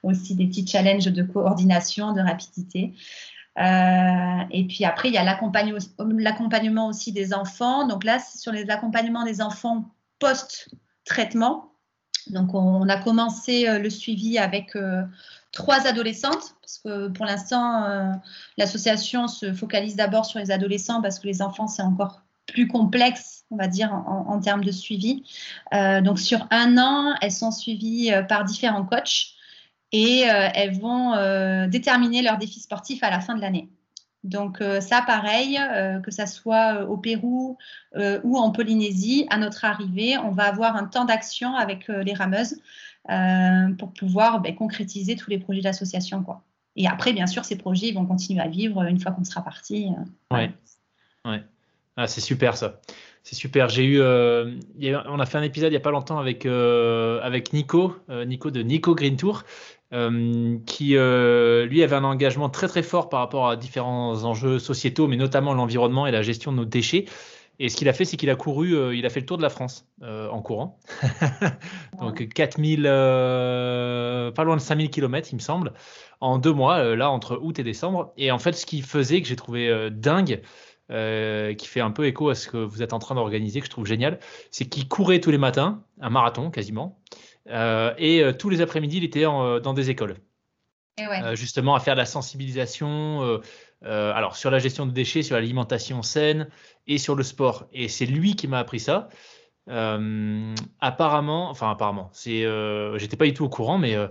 [0.04, 2.94] aussi des petits challenges de coordination, de rapidité.
[3.58, 7.88] et puis après, il y a l'accompagnement aussi des enfants.
[7.88, 9.86] Donc là, c'est sur les accompagnements des enfants
[10.20, 11.72] post-traitement.
[12.28, 14.76] Donc on, a commencé le suivi avec
[15.58, 18.12] trois adolescentes, parce que pour l'instant, euh,
[18.58, 23.44] l'association se focalise d'abord sur les adolescents, parce que les enfants, c'est encore plus complexe,
[23.50, 25.24] on va dire, en, termes de suivi.
[25.74, 29.34] Euh, donc sur un an, elles sont suivies euh, par différents coachs
[29.92, 31.16] et elles vont
[31.68, 33.70] déterminer leur défi sportif à la fin de l'année.
[34.26, 35.58] Donc ça, pareil,
[36.04, 37.58] que ça soit au Pérou
[37.96, 42.58] ou en Polynésie, à notre arrivée, on va avoir un temps d'action avec les rameuses
[43.10, 46.24] euh, pour pouvoir ben, concrétiser tous les projets d'association.
[46.24, 46.42] Quoi.
[46.76, 49.88] Et après, bien sûr, ces projets vont continuer à vivre une fois qu'on sera parti.
[50.32, 50.52] Euh, ouais.
[51.26, 51.42] ouais.
[51.96, 52.82] Ah, c'est super ça.
[53.24, 53.70] C'est super.
[53.70, 54.54] J'ai eu, euh,
[55.08, 57.96] on a fait un épisode il n'y a pas longtemps avec, avec Nico,
[58.26, 59.44] Nico de Nico Green Tour,
[59.92, 65.18] qui lui avait un engagement très très fort par rapport à différents enjeux sociétaux, mais
[65.18, 67.06] notamment l'environnement et la gestion de nos déchets.
[67.60, 69.38] Et ce qu'il a fait, c'est qu'il a couru, euh, il a fait le tour
[69.38, 70.80] de la France euh, en courant.
[72.00, 75.74] Donc 4000, euh, pas loin de 5000 km, il me semble,
[76.22, 78.14] en deux mois, là, entre août et décembre.
[78.18, 80.42] Et en fait, ce qu'il faisait, que j'ai trouvé dingue,
[80.90, 83.72] qui fait un peu écho à ce que vous êtes en train d'organiser, que je
[83.72, 84.20] trouve génial.
[84.52, 87.00] C'est qu'il courait tous les matins, un marathon quasiment,
[87.48, 90.18] et tous les après-midi, il était dans des écoles.
[91.34, 93.42] justement, à faire de la sensibilisation.
[93.84, 96.48] Alors sur la gestion de déchets, sur l'alimentation saine
[96.88, 97.68] et sur le sport.
[97.72, 99.10] Et c'est lui qui m'a appris ça.
[99.70, 104.08] Euh, apparemment, enfin apparemment, c'est, euh, j'étais pas du tout au courant, mais euh,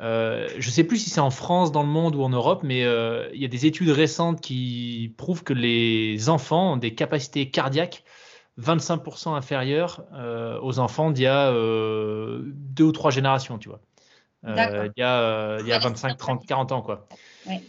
[0.00, 2.80] euh, je sais plus si c'est en France, dans le monde ou en Europe, mais
[2.80, 8.04] il y a des études récentes qui prouvent que les enfants ont des capacités cardiaques
[8.60, 10.04] 25% inférieures
[10.62, 13.80] aux enfants d'il y a deux ou trois générations, tu vois.
[14.46, 14.54] il
[14.96, 17.06] y a, il y a 25, 30, 40 ans, quoi.
[17.46, 17.62] Ouais.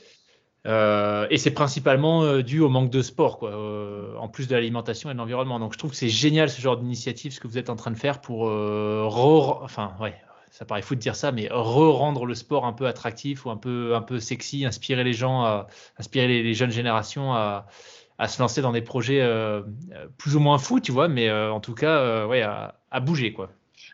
[0.66, 4.56] Euh, et c'est principalement euh, dû au manque de sport, quoi, euh, en plus de
[4.56, 5.60] l'alimentation et de l'environnement.
[5.60, 7.92] Donc je trouve que c'est génial ce genre d'initiative, ce que vous êtes en train
[7.92, 10.16] de faire pour re, enfin ouais,
[10.50, 13.58] ça paraît fou de dire ça, mais re-rendre le sport un peu attractif ou un
[13.58, 15.66] peu un peu sexy, inspirer les gens,
[16.00, 17.68] inspirer les, jeunes générations à,
[18.18, 19.24] à, se lancer dans des projets
[20.18, 23.50] plus ou moins fous, tu vois, mais en tout cas, ouais, à, à bouger, quoi.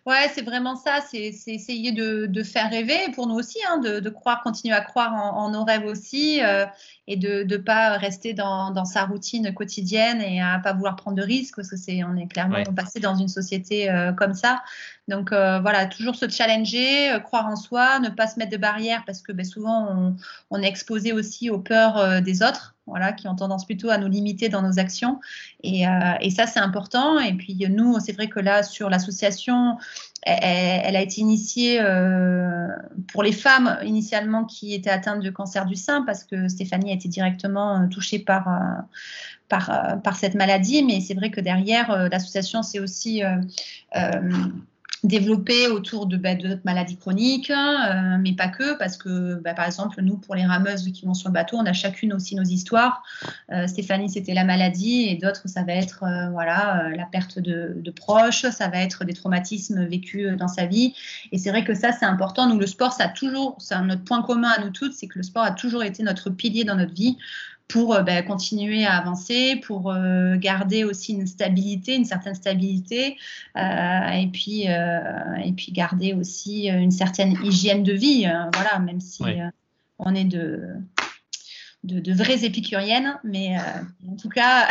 [0.08, 3.99] Ouais, c'est vraiment ça, c'est essayer de, de, faire rêver pour nous aussi, hein, de,
[3.99, 6.66] de, croire, continuer à croire en, en nos rêves aussi euh,
[7.06, 11.18] et de ne pas rester dans, dans, sa routine quotidienne et à pas vouloir prendre
[11.18, 14.64] de risques parce que c'est on est clairement passé dans une société euh, comme ça.
[15.08, 19.04] Donc euh, voilà, toujours se challenger, croire en soi, ne pas se mettre de barrières
[19.06, 20.16] parce que ben, souvent on,
[20.49, 24.08] on, est exposé aussi aux peurs des autres voilà, qui ont tendance plutôt à nous
[24.08, 25.20] limiter dans nos actions.
[25.64, 27.20] Et, euh, et ça, c'est important.
[27.20, 29.78] Et puis nous, c'est vrai que là, sur l'association,
[30.24, 32.68] elle, a été initiée euh,
[33.12, 36.94] pour les femmes initialement qui étaient atteintes de cancer du sein, parce que Stéphanie a
[36.94, 38.48] été directement euh, touchée par,
[39.48, 40.84] par cette maladie.
[40.84, 43.24] Mais c'est vrai que derrière, l'association, c'est aussi
[45.04, 49.54] développer autour de, bah, de notre maladie chronique, euh, mais pas que, parce que bah,
[49.54, 52.36] par exemple, nous, pour les rameuses qui vont sur le bateau, on a chacune aussi
[52.36, 53.04] nos histoires.
[53.52, 57.74] Euh, Stéphanie, c'était la maladie, et d'autres, ça va être euh, voilà, la perte de,
[57.76, 60.93] de, proches, ça va être des traumatismes vécus dans sa vie.
[61.32, 62.47] Et c'est vrai que ça, c'est important.
[62.47, 65.18] Nous, le sport, ça a toujours, c'est notre point commun à nous toutes, c'est que
[65.18, 67.18] le sport a toujours été notre pilier dans notre vie
[67.72, 73.17] pour euh, bah, continuer à avancer, pour euh, garder aussi une stabilité, une certaine stabilité,
[73.57, 78.28] euh, et puis et puis garder aussi une certaine hygiène de vie.
[78.53, 79.24] voilà, même si
[79.99, 80.61] on est de
[81.84, 83.57] de, vraies épicuriennes, mais
[84.07, 84.67] en tout cas,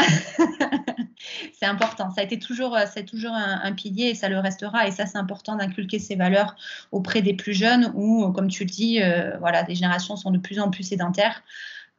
[1.58, 2.10] c'est important.
[2.10, 4.86] Ça a été toujours, c'est toujours un, pilier et ça le restera.
[4.86, 6.54] Et ça, c'est important d'inculquer ces valeurs
[6.92, 9.00] auprès des plus jeunes, où, comme tu le dis,
[9.40, 11.42] voilà, des générations sont de plus en plus sédentaires.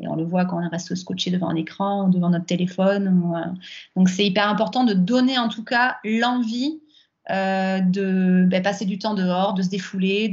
[0.02, 3.34] Et on le voit quand on reste scotché devant un écran, devant notre téléphone.
[3.36, 3.50] Euh,
[3.96, 6.82] donc c'est hyper important de donner en tout cas l'envie
[7.30, 10.32] euh, de ben, passer du temps dehors, de se défouler.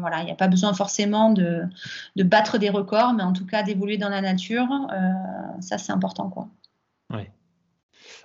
[0.00, 1.68] Voilà, il n'y a pas besoin forcément de,
[2.16, 4.68] battre des records, mais en tout cas d'évoluer dans la nature.
[4.92, 5.12] Euh,
[5.60, 6.30] ça, c'est important.
[6.30, 6.48] Quoi.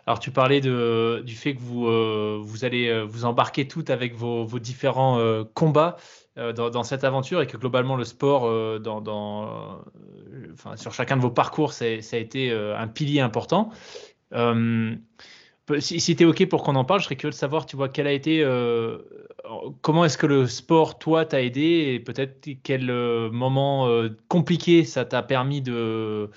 [0.08, 5.20] Alors, tu parlais du fait que vous, allez vous embarquer toutes avec vos différents
[5.56, 5.98] combats.
[6.38, 9.48] Euh, dans, cette aventure et que globalement le sport euh, dans,
[10.66, 13.70] euh, sur chacun de vos parcours ça, ça a été un pilier important.
[14.34, 17.78] si, si tu es OK pour qu'on en parle, je serais curieux de savoir, tu
[17.78, 18.44] vois, quel a été,
[19.82, 22.92] comment est-ce que le sport, toi, t'a aidé et peut-être quel
[23.32, 23.90] moment
[24.28, 26.30] compliqué ça t'a permis de,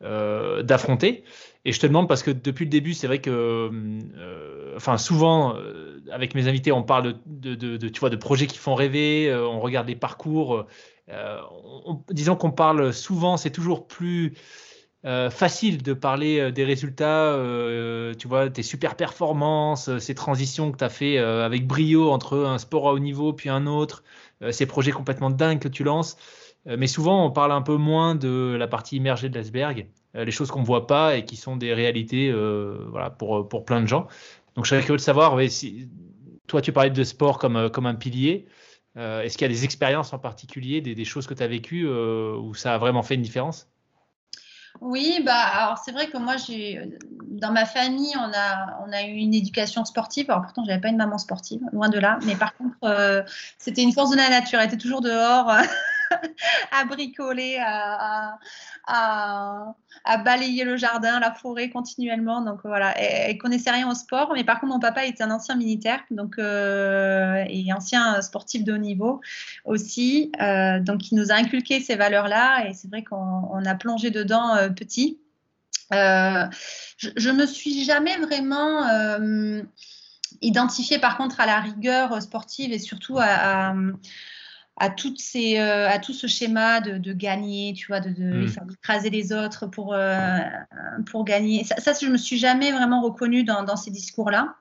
[0.00, 1.24] d'affronter.
[1.64, 5.56] Et je te demande parce que depuis le début, c'est vrai que, euh, enfin, souvent,
[5.56, 9.28] euh, avec mes invités, on parle de, de, tu vois, de projets qui font rêver,
[9.30, 10.66] euh, on regarde les parcours.
[12.10, 14.34] disons qu'on parle souvent, c'est toujours plus
[15.02, 17.36] facile de parler des résultats,
[18.18, 22.58] tu vois, tes super performances, ces transitions que tu as fait avec brio entre un
[22.58, 24.04] sport à haut niveau puis un autre,
[24.52, 26.16] ces projets complètement dingues que tu lances.
[26.66, 29.88] mais souvent, on parle un peu moins de la partie immergée de l'iceberg.
[30.16, 33.48] Euh, les choses qu'on ne voit pas et qui sont des réalités euh, voilà, pour,
[33.48, 34.08] pour plein de gens.
[34.56, 35.36] Donc je serais curieux de savoir,
[36.48, 38.46] toi tu parlais de sport comme, euh, comme un pilier,
[38.96, 41.88] est-ce qu'il y a des expériences en particulier, des, des choses que tu as vécues
[41.88, 43.68] où ça a vraiment fait une différence?
[44.80, 46.34] Oui, bah alors c'est vrai que moi
[47.28, 50.28] dans ma famille on a on a eu une éducation sportive.
[50.28, 52.18] Alors pourtant j'avais pas une maman sportive, loin de là.
[52.26, 53.24] Mais par contre
[53.58, 54.58] c'était une force de la nature.
[54.58, 55.50] Elle était toujours dehors.
[56.72, 57.58] à bricoler,
[58.86, 59.76] à,
[60.24, 62.40] balayer le jardin, la forêt continuellement.
[62.42, 65.30] Donc voilà, elle, ne connaissait rien au sport, mais par contre mon papa était un
[65.30, 69.20] ancien militaire, donc euh, et ancien sportif de haut niveau
[69.64, 70.32] aussi.
[70.40, 74.56] Euh, donc il nous a inculqué ces valeurs-là, et c'est vrai qu'on a plongé dedans
[74.56, 75.18] euh, petit.
[75.90, 78.86] je, ne me suis jamais vraiment
[80.42, 83.74] identifiée par contre à la rigueur sportive et surtout à
[84.88, 88.72] toutes ces, à tout ce schéma de, gagner, tu vois, de, de mm.
[88.72, 89.94] écraser les autres pour,
[91.10, 91.64] pour gagner.
[91.64, 94.54] Ça, ça, je me suis jamais vraiment reconnue dans, dans ces discours-là.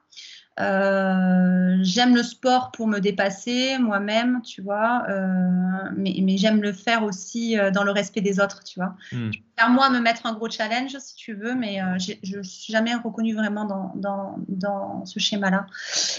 [0.60, 6.74] Euh, j'aime le sport pour me dépasser moi-même, tu vois, euh, mais, mais j'aime le
[6.74, 8.96] faire aussi euh, dans le respect des autres, tu vois.
[9.12, 9.32] Hmm.
[9.32, 12.96] Je moi me mettre un gros challenge si tu veux, mais je ne suis jamais
[12.96, 15.66] reconnue vraiment dans, dans, dans ce schéma-là.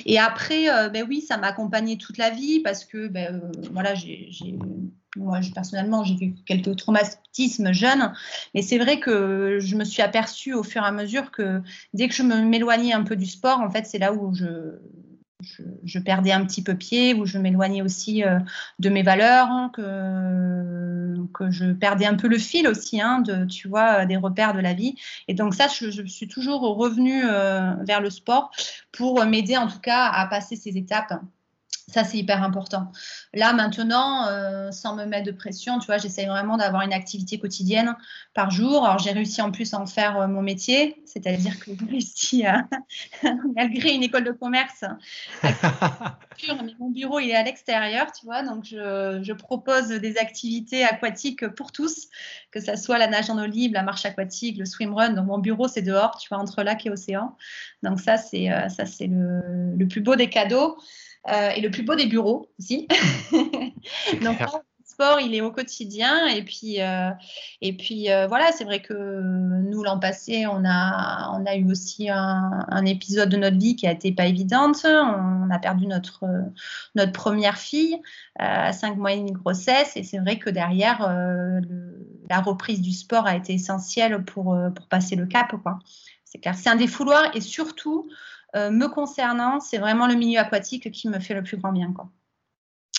[0.04, 3.40] Et après, ben oui, ça m'a accompagnée toute la vie parce que, ben,
[3.72, 4.30] voilà, j'ai
[5.16, 8.12] moi, personnellement, j'ai vu quelques traumatismes jeunes,
[8.54, 11.62] mais c'est vrai que je me suis aperçue au fur et à mesure que
[11.94, 16.30] dès que je m'éloignais un peu du sport, en fait, c'est là où je, perdais
[16.30, 18.38] un petit peu pied, où je m'éloignais aussi euh,
[18.78, 23.66] de mes valeurs, hein, que, je perdais un peu le fil aussi, hein, de, tu
[23.66, 24.94] vois, des repères de la vie.
[25.26, 28.52] Et donc ça, je, suis toujours revenue euh, vers le sport
[28.92, 31.14] pour m'aider en tout cas à passer ces étapes
[31.90, 32.92] ça, c'est hyper important.
[33.34, 37.38] Là, maintenant, euh, sans me mettre de pression, tu vois, j'essaye vraiment d'avoir une activité
[37.38, 37.96] quotidienne
[38.32, 38.84] par jour.
[38.84, 42.46] Alors, j'ai réussi en plus à en faire euh, mon métier, c'est-à-dire que j'ai réussi
[42.46, 42.68] à,
[43.56, 44.84] malgré une école de commerce,
[45.42, 50.84] mais mon bureau, il est à l'extérieur, tu vois, donc je, je, propose des activités
[50.84, 52.08] aquatiques pour tous,
[52.50, 55.10] que ce soit la nage en eau libre, la marche aquatique, le swimrun.
[55.10, 57.36] Donc, mon bureau, c'est dehors, tu vois, entre lac et océan.
[57.82, 58.68] Donc, ça, c'est euh,
[59.00, 60.76] le, le plus beau des cadeaux.
[61.28, 62.88] Euh, et le plus beau des bureaux aussi.
[64.22, 64.46] Donc, le
[64.84, 66.26] sport, il est au quotidien.
[66.28, 67.10] Et puis, euh,
[67.60, 71.70] et puis euh, voilà, c'est vrai que nous, l'an passé, on a, on a eu
[71.70, 74.84] aussi un, un, épisode de notre vie qui a été pas évidente.
[74.84, 76.24] On a perdu notre,
[76.94, 77.98] notre première fille
[78.38, 79.92] à cinq mois et demi de grossesse.
[79.96, 81.00] Et c'est vrai que derrière,
[82.30, 85.54] la reprise du sport a été essentielle pour, pour passer le cap.
[86.24, 86.54] C'est clair.
[86.54, 88.08] C'est un défouloir et surtout,
[88.56, 91.92] euh, me concernant, c'est vraiment le milieu aquatique qui me fait le plus grand bien.
[91.92, 92.08] Quoi.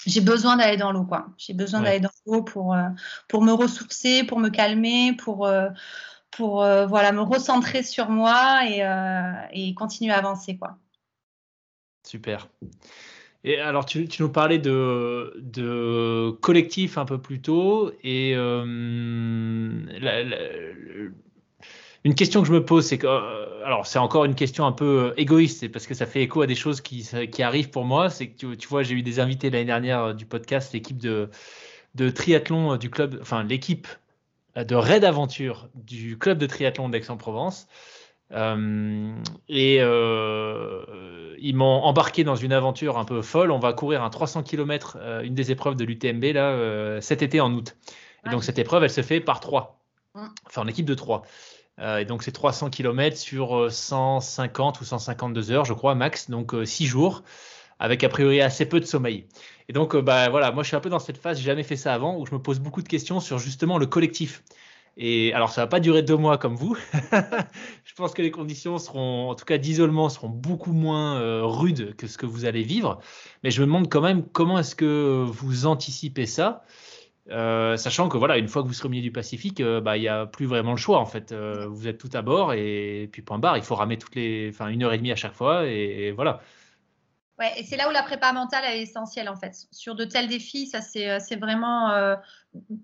[0.05, 1.03] J'ai besoin d'aller dans l'eau.
[1.03, 1.27] quoi.
[1.37, 2.87] J'ai besoin d'aller dans l'eau pour, euh,
[3.27, 5.69] pour me ressourcer, pour me calmer, pour, euh,
[6.31, 8.81] pour voilà, me recentrer sur moi et,
[9.51, 10.57] et, continuer à avancer.
[10.57, 10.77] Quoi.
[12.07, 12.47] Super.
[13.43, 17.91] Et alors, tu, tu nous parlais de, de, collectif un peu plus tôt.
[18.03, 20.23] Et la,
[22.03, 24.71] une question que je me pose, c'est que, euh, alors c'est encore une question un
[24.71, 27.85] peu euh, égoïste, parce que ça fait écho à des choses qui, qui arrivent pour
[27.85, 28.09] moi.
[28.09, 31.29] C'est que tu, vois, j'ai eu des invités l'année dernière euh, du podcast, l'équipe de,
[31.95, 33.87] de triathlon du club, enfin l'équipe
[34.55, 37.67] de raid aventure du club de triathlon d'Aix-en-Provence.
[39.47, 39.75] et
[41.43, 43.51] ils m'ont embarqué dans une aventure un peu folle.
[43.51, 47.53] On va courir un 300 km, une des épreuves de l'UTMB là cet été en
[47.53, 47.77] août.
[48.25, 49.79] Et donc cette épreuve, elle se fait par trois,
[50.15, 50.27] mmh.
[50.47, 51.23] enfin en équipe de trois.
[51.81, 56.29] Euh, et donc c'est 300 km sur 150 euh, ou 152 heures, je crois, max,
[56.29, 57.23] donc 6 euh, jours,
[57.79, 59.25] avec a priori assez peu de sommeil.
[59.67, 61.75] Et donc bah, voilà, moi je suis un peu dans cette phase, j'ai jamais fait
[61.75, 64.43] ça avant, où je me pose beaucoup de questions sur justement le collectif.
[64.97, 66.77] Et alors, ça va pas durer deux mois comme vous.
[67.85, 72.07] je pense que les conditions seront, en tout cas d'isolement, seront beaucoup moins rudes que
[72.07, 72.99] ce que vous allez vivre.
[73.41, 76.65] Mais je me demande quand même comment est-ce que vous anticipez ça
[77.31, 79.97] euh, sachant que voilà, une fois que vous serez au milieu du Pacifique, euh, bah,
[79.97, 81.31] il n'y a plus vraiment le choix en fait.
[81.31, 84.49] Euh, vous êtes tout à bord et, puis point barre, il faut ramer toutes les,
[84.49, 86.41] enfin une heure et demie à chaque fois et, voilà.
[87.39, 89.55] Ouais, et c'est là où la prépa mentale est essentielle en fait.
[89.71, 92.15] Sur de tels défis, ça c'est vraiment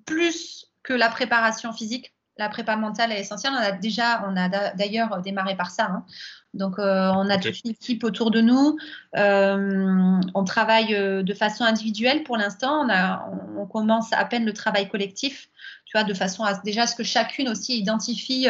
[0.06, 2.14] plus que la préparation physique.
[2.38, 3.54] La prépa mentale est essentielle.
[3.54, 5.86] On a déjà, on a d'ailleurs démarré par ça.
[5.86, 6.06] Hein.
[6.54, 8.78] Donc, euh, on a toute une équipe autour de nous.
[9.16, 12.86] Euh, on travaille euh, de façon individuelle pour l'instant.
[12.86, 15.50] On, on, commence à peine le travail collectif,
[15.86, 18.48] tu vois, de façon à déjà ce que chacune aussi identifie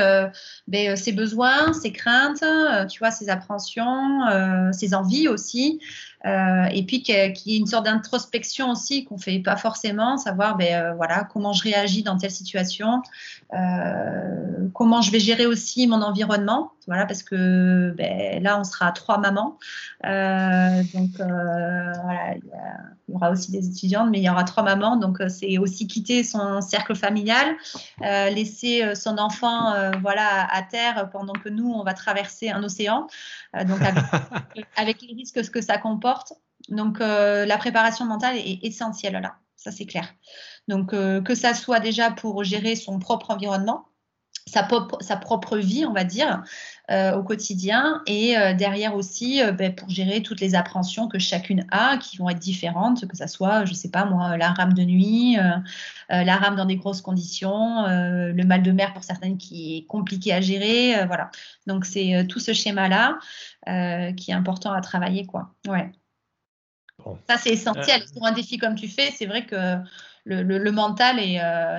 [0.67, 2.43] ben, ses besoins, ses craintes,
[2.89, 4.21] tu vois, ses appréhensions,
[4.71, 5.81] ses envies aussi.
[6.25, 7.15] Euh, et puis qu'il
[7.45, 11.53] y ait une sorte d'introspection aussi qu'on fait pas forcément, savoir ben, euh, voilà, comment
[11.53, 13.03] je réagis dans telle situation,
[13.53, 18.91] euh, comment je vais gérer aussi mon environnement, voilà, parce que ben, là on sera
[18.91, 19.59] trois mamans,
[20.03, 22.43] donc voilà, il
[23.09, 26.23] y, aura aussi des étudiantes, mais il y aura trois mamans, donc c'est aussi quitter
[26.23, 27.55] son cercle familial,
[28.01, 33.07] laisser son enfant voilà à terre pendant que nous on va traverser un océan,
[33.53, 34.03] donc avec,
[34.75, 36.33] avec les risques que ça comporte.
[36.69, 40.13] Donc, euh, la préparation mentale est essentielle là, ça c'est clair.
[40.67, 43.85] Donc, euh, que ça soit déjà pour gérer son propre environnement,
[44.47, 46.43] sa, propre vie, on va dire,
[46.89, 51.97] euh, au quotidien, et derrière aussi ben, pour gérer toutes les appréhensions que chacune a,
[51.97, 55.37] qui vont être différentes, que ça soit, je sais pas moi, la rame de nuit,
[56.09, 60.33] la rame dans des grosses conditions, le mal de mer pour certaines qui est compliqué
[60.33, 61.29] à gérer, voilà.
[61.67, 63.19] Donc c'est tout ce schéma-là
[64.15, 65.53] qui est important à travailler, quoi.
[65.67, 65.91] Ouais.
[67.29, 68.01] Ça, c'est essentiel.
[68.07, 69.77] Sur un défi comme tu fais, c'est vrai que
[70.27, 71.17] le, mental,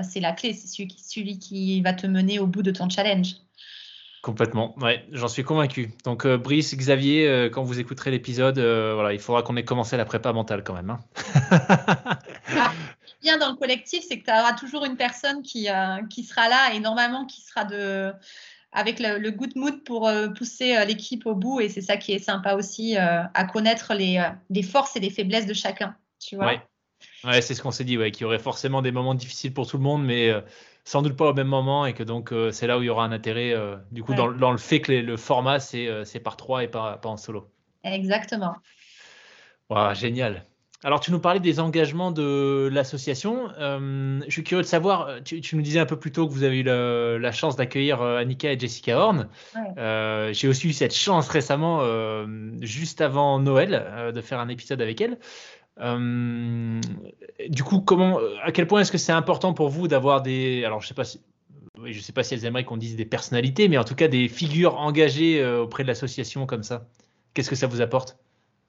[0.02, 0.52] c'est la clé.
[0.52, 3.34] C'est celui celui qui va te mener au bout de ton challenge.
[4.22, 5.92] Complètement, ouais, j'en suis convaincu.
[6.04, 9.64] Donc euh, Brice, Xavier, euh, quand vous écouterez l'épisode, euh, voilà, il faudra qu'on ait
[9.64, 10.90] commencé la prépa mentale quand même.
[10.90, 11.00] Hein.
[12.50, 12.72] Ah,
[13.22, 15.68] bien dans le collectif, c'est que tu auras toujours une personne qui,
[16.10, 18.12] qui sera là et normalement qui sera de
[18.72, 22.54] avec le, good mood pour pousser l'équipe au bout et c'est ça qui est sympa
[22.54, 25.94] aussi à connaître les, les, forces et les faiblesses de chacun.
[26.18, 26.46] Tu vois.
[26.46, 26.62] Ouais,
[27.24, 29.66] ouais c'est ce qu'on s'est dit, ouais, qu'il y aurait forcément des moments difficiles pour
[29.66, 30.32] tout le monde, mais
[30.88, 32.88] sans doute pas au même moment et que donc euh, c'est là où il y
[32.88, 36.38] aura un intérêt euh, du coup dans, le fait que le format euh, c'est par
[36.38, 37.50] trois et pas, pas en solo.
[37.84, 38.54] Exactement.
[39.92, 40.46] génial.
[40.84, 43.50] Alors tu nous parlais des engagements de l'association.
[43.58, 46.60] je suis curieux de savoir, tu, nous disais un peu plus tôt que vous avez
[46.60, 49.28] eu la, chance d'accueillir Annika et Jessica Horn.
[50.32, 51.82] J'ai aussi eu cette chance récemment,
[52.60, 55.18] juste avant Noël, de faire un épisode avec elles.
[55.80, 56.80] Euh,
[57.48, 60.80] du coup, comment, à quel point est-ce que c'est important pour vous d'avoir des, alors
[60.80, 61.04] je sais pas
[61.84, 64.28] je sais pas si elles aimeraient qu'on dise des personnalités, mais en tout cas des
[64.28, 66.86] figures engagées euh, auprès de l'association comme ça.
[67.34, 68.18] Qu'est-ce que ça vous apporte?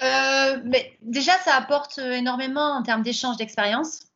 [0.04, 4.09] Euh, mais Déjà, ça apporte énormément en termes d'échange d'expérience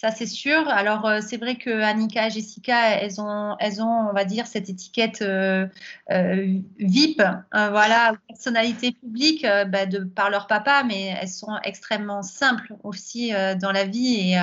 [0.00, 0.68] ça c'est sûr.
[0.68, 4.46] Alors euh, c'est vrai que Annika et Jessica, elles ont, elles ont, on va dire,
[4.46, 5.66] cette étiquette euh,
[6.10, 12.22] euh, VIP, hein, voilà, personnalité publique, bah, de par leur papa, mais elles sont extrêmement
[12.22, 14.38] simples aussi dans la vie et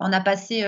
[0.00, 0.62] on a passé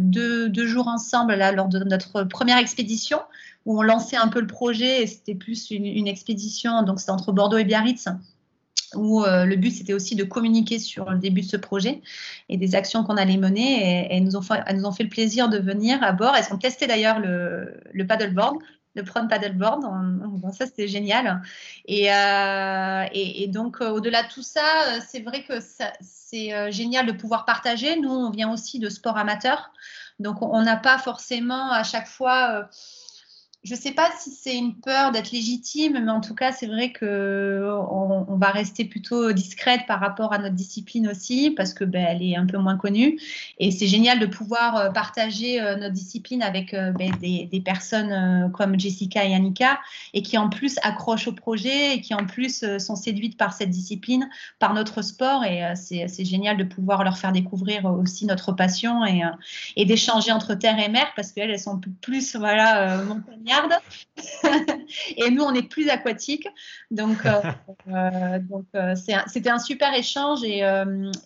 [0.00, 3.20] deux, deux, jours ensemble là lors de notre première expédition
[3.64, 7.12] où on lançait un peu le projet et c'était plus une, une expédition, donc c'était
[7.12, 8.08] entre Bordeaux et Biarritz
[8.94, 12.00] où euh, le but c'était aussi de communiquer sur le début de ce projet
[12.48, 14.06] et des actions qu'on allait mener.
[14.06, 16.34] Et, elles, nous ont fait, nous ont fait le plaisir de venir à bord.
[16.36, 18.58] Elles ont testé d'ailleurs le, le paddleboard,
[18.94, 19.82] le prone paddleboard.
[20.52, 21.42] Ça c'était génial.
[21.86, 24.62] Et, euh, et, donc euh, au-delà de tout ça,
[25.06, 25.54] c'est vrai que
[26.00, 27.98] c'est génial de pouvoir partager.
[27.98, 29.72] Nous, on vient aussi de sport amateur,
[30.20, 32.68] donc on n'a pas forcément à chaque fois
[33.66, 36.68] je ne sais pas si c'est une peur d'être légitime, mais en tout cas, c'est
[36.68, 41.82] vrai que on, va rester plutôt discrète par rapport à notre discipline aussi, parce que
[41.82, 43.18] ben, elle est un peu moins connue.
[43.58, 48.52] Et c'est génial de pouvoir euh, partager euh, notre discipline avec euh, ben, des, personnes
[48.52, 49.80] comme Jessica et Annika,
[50.14, 53.70] et qui en plus accrochent au projet et qui en plus sont séduites par cette
[53.70, 54.28] discipline,
[54.60, 55.42] par notre sport.
[55.42, 60.78] Et c'est génial de pouvoir leur faire découvrir aussi notre passion et, d'échanger entre terre
[60.78, 63.02] et mer, parce qu'elles elles sont plus voilà
[65.16, 66.48] et nous, on est plus aquatique.
[66.90, 67.40] Donc, euh,
[67.88, 68.94] euh, donc euh,
[69.26, 70.62] c'était un super échange et,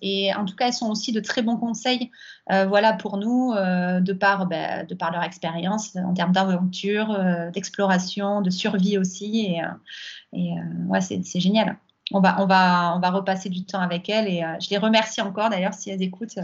[0.03, 2.11] et, en tout cas, elles sont aussi de très bons conseils
[2.49, 7.17] voilà, pour nous, de, par, ben, de par leur expérience en termes d'aventure,
[7.53, 9.47] d'exploration, de survie aussi.
[9.47, 9.61] Et,
[10.33, 10.55] et
[10.89, 11.79] ouais, c'est génial.
[12.13, 15.21] On va, on, va, on va repasser du temps avec elles et je les remercie
[15.21, 16.41] encore d'ailleurs si elles écoutent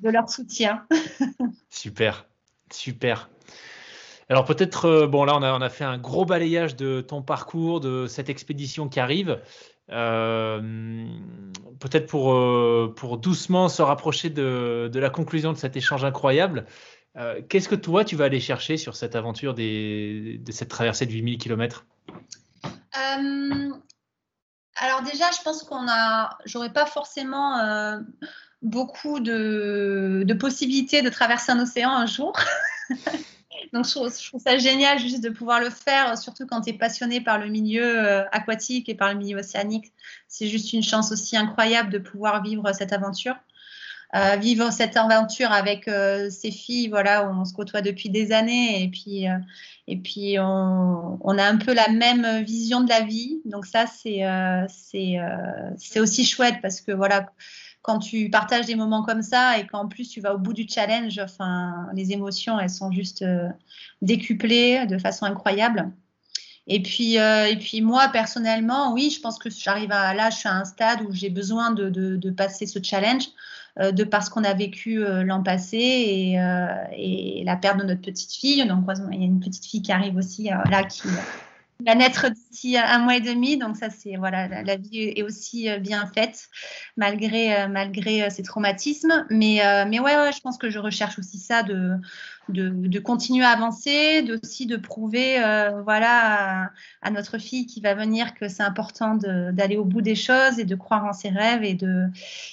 [0.00, 0.84] de leur soutien.
[1.70, 2.26] super,
[2.70, 3.30] super.
[4.28, 8.08] Alors peut-être, euh, bon là on a, fait un gros balayage de ton parcours, de
[8.08, 9.40] cette expédition qui arrive.
[9.92, 11.06] Euh,
[11.78, 16.66] peut-être pour, euh, pour doucement se rapprocher de, la conclusion de cet échange incroyable.
[17.48, 21.38] Qu'est-ce que toi tu vas aller chercher sur cette aventure de cette traversée de 8000
[21.38, 21.86] km
[22.92, 23.80] Alors
[25.00, 27.98] déjà, je pense qu'on a, j'aurais pas forcément
[28.60, 32.34] beaucoup de possibilités de traverser un océan un jour.
[33.72, 37.20] Donc, je trouve, ça génial juste de pouvoir le faire, surtout quand tu es passionné
[37.20, 39.92] par le milieu euh, aquatique et par le milieu océanique.
[40.28, 43.36] C'est juste une chance aussi incroyable de pouvoir vivre cette aventure.
[44.14, 48.84] Euh, vivre cette aventure avec euh, ces filles, voilà, on se côtoie depuis des années
[48.84, 49.26] et puis,
[49.88, 53.40] et puis on, on, a un peu la même vision de la vie.
[53.44, 54.22] Donc ça, c'est
[55.76, 57.26] c'est aussi chouette parce que voilà,
[57.86, 60.66] quand tu partages des moments comme ça et qu'en plus tu vas au bout du
[60.68, 63.48] challenge, enfin, les émotions, elles sont juste euh,
[64.02, 65.92] décuplées de façon incroyable.
[66.66, 70.38] Et puis, euh, et puis moi, personnellement, oui, je pense que j'arrive à là, je
[70.38, 73.28] suis à un stade où j'ai besoin de, de, passer ce challenge
[73.78, 76.32] euh, de parce qu'on a vécu l'an passé et,
[76.96, 78.66] et, la perte de notre petite fille.
[78.66, 81.06] Donc, il y a une petite fille qui arrive aussi là qui
[81.84, 83.58] va naître d'ici un mois et demi.
[83.58, 86.48] Donc ça, c'est voilà, la, vie est aussi euh, bien faite
[86.96, 89.26] malgré euh, malgré euh, ces traumatismes.
[89.30, 91.92] Mais mais ouais, ouais, je pense que je recherche aussi ça de
[92.48, 96.70] de, continuer à avancer, aussi de prouver euh, voilà,
[97.02, 100.64] à, notre fille qui va venir que c'est important d'aller au bout des choses et
[100.64, 102.04] de croire en ses rêves et de,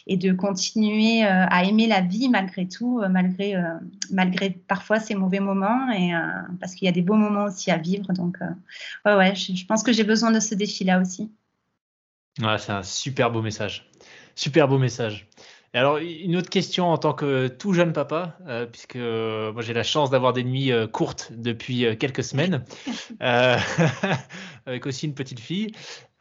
[0.07, 3.55] et de continuer euh, à aimer la vie malgré tout, euh, malgré,
[4.11, 6.11] malgré parfois ces mauvais moments, et,
[6.59, 8.11] parce qu'il y a des beaux moments aussi à vivre.
[8.13, 8.37] Donc,
[9.05, 11.31] ouais, je, pense que j'ai besoin de ce défi-là aussi.
[12.39, 13.89] Ouais, c'est un super beau message.
[14.35, 15.27] Super beau message.
[15.75, 19.63] Et alors, une autre question en tant que tout jeune papa, euh, puisque euh, moi
[19.63, 22.63] j'ai la chance d'avoir des nuits euh, courtes depuis quelques semaines,
[23.19, 25.71] avec aussi une petite fille.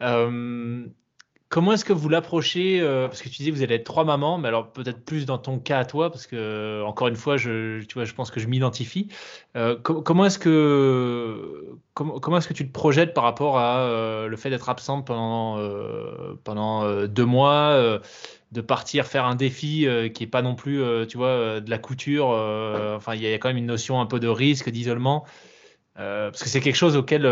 [0.00, 4.38] comment est-ce que vous l'approchez Parce que tu disais que vous allez être trois mamans,
[4.38, 7.82] mais alors peut-être plus dans ton cas à toi, parce que encore une fois, je,
[7.82, 9.08] tu vois, je pense que je m'identifie.
[9.82, 14.70] comment est-ce que comment est-ce que tu te projettes par rapport à le fait d'être
[14.70, 15.58] absente pendant
[16.42, 18.00] pendant deux mois
[18.52, 21.60] de partir faire un défi euh, qui est pas non plus, euh, tu vois, euh,
[21.60, 22.26] de la couture.
[22.26, 25.24] enfin, il y, a quand même une notion un peu de risque, d'isolement,
[25.96, 27.22] parce que c'est quelque chose auquel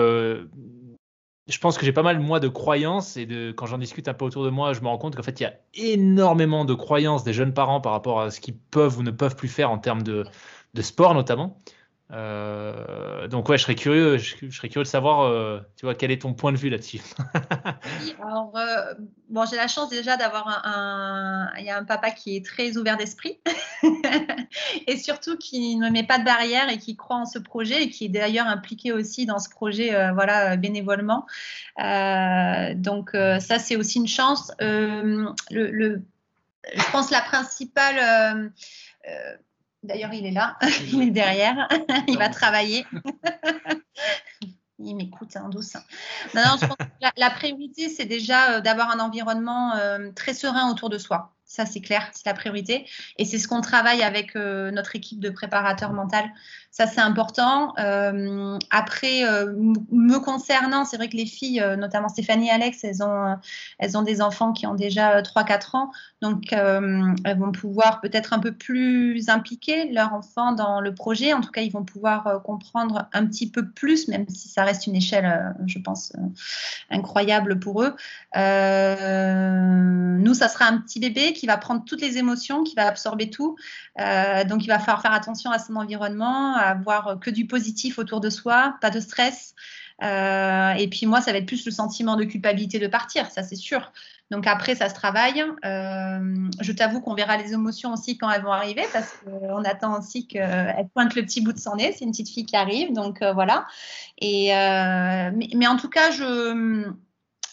[1.48, 4.14] je pense que j'ai pas mal moi de croyances et de quand j'en discute un
[4.14, 6.74] peu autour de moi, je me rends compte qu'en fait il y a énormément de
[6.74, 9.70] croyances des jeunes parents par rapport à ce qu'ils peuvent ou ne peuvent plus faire
[9.70, 10.24] en termes de,
[10.74, 11.58] de sport notamment.
[12.12, 16.10] Euh, donc ouais, je serais curieux, je, serais curieux de savoir, euh, tu vois, quel
[16.10, 17.00] est ton point de vue là-dessus.
[18.22, 18.94] alors euh,
[19.28, 22.76] bon, j'ai la chance déjà d'avoir un, il y a un papa qui est très
[22.76, 23.38] ouvert d'esprit
[24.86, 27.90] et surtout qui ne met pas de barrière et qui croit en ce projet et
[27.90, 31.26] qui est d'ailleurs impliqué aussi dans ce projet, voilà, bénévolement.
[31.78, 34.52] donc ça, c'est aussi une chance.
[34.58, 36.02] Le,
[36.74, 38.52] je pense la principale
[39.82, 40.58] D'ailleurs, il est là,
[40.92, 41.68] il est derrière,
[42.08, 42.84] il va travailler.
[44.78, 45.74] il m'écoute en hein, douce.
[46.34, 50.34] Non, non, je pense que la, priorité, c'est déjà euh, d'avoir un environnement euh, très
[50.34, 51.34] serein autour de soi.
[51.44, 52.86] Ça, c'est clair, c'est la priorité.
[53.18, 56.24] Et c'est ce qu'on travaille avec euh, notre équipe de préparateurs mental.
[56.70, 57.74] Ça, c'est important.
[57.78, 59.52] Euh, après, euh,
[59.90, 63.36] me concernant, c'est vrai que les filles, notamment Stéphanie et Alex, elles ont,
[63.78, 65.90] elles ont des enfants qui ont déjà 3-4 ans.
[66.22, 71.32] Donc, elles vont pouvoir peut-être un peu plus impliquer leur enfant dans le projet.
[71.32, 74.86] En tout cas, ils vont pouvoir comprendre un petit peu plus, même si ça reste
[74.86, 76.12] une échelle, je pense,
[76.90, 77.96] incroyable pour eux.
[78.36, 83.30] nous, ça sera un petit bébé qui va prendre toutes les émotions, qui va absorber
[83.30, 83.56] tout.
[84.00, 87.98] Euh, donc, il va falloir faire attention à son environnement, à avoir que du positif
[87.98, 89.54] autour de soi, pas de stress.
[90.02, 93.42] Euh, et puis moi, ça va être plus le sentiment de culpabilité de partir, ça
[93.42, 93.92] c'est sûr.
[94.30, 95.42] Donc après, ça se travaille.
[95.64, 99.98] Euh, je t'avoue qu'on verra les émotions aussi quand elles vont arriver, parce qu'on attend
[99.98, 101.92] aussi qu'elle pointe le petit bout de son nez.
[101.92, 103.66] C'est une petite fille qui arrive, donc voilà.
[104.18, 106.88] Et mais, mais, en tout cas, je,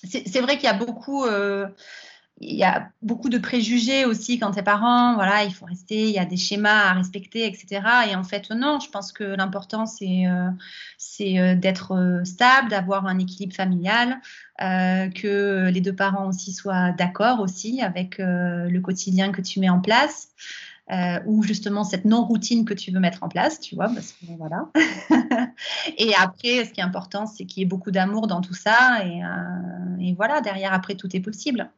[0.03, 1.25] c'est vrai qu'il y a beaucoup
[2.39, 6.03] il y a beaucoup de préjugés aussi quand tu es parent, voilà, il faut rester,
[6.03, 7.81] il y a des schémas à respecter, etc.
[8.11, 10.49] Et en fait, non, je pense que l'important, c'est euh,
[11.21, 14.19] euh, d'être euh, stable, d'avoir un équilibre familial,
[14.59, 19.79] que les deux parents aussi soient d'accord aussi avec le quotidien que tu mets en
[19.79, 20.29] place.
[21.27, 24.69] ou justement cette non-routine que tu veux mettre en place, tu vois, parce que voilà.
[25.99, 29.05] et après, ce qui est important, c'est qu'il y ait beaucoup d'amour dans tout ça,
[29.05, 29.21] et,
[29.99, 31.69] et voilà, derrière, après, tout est possible.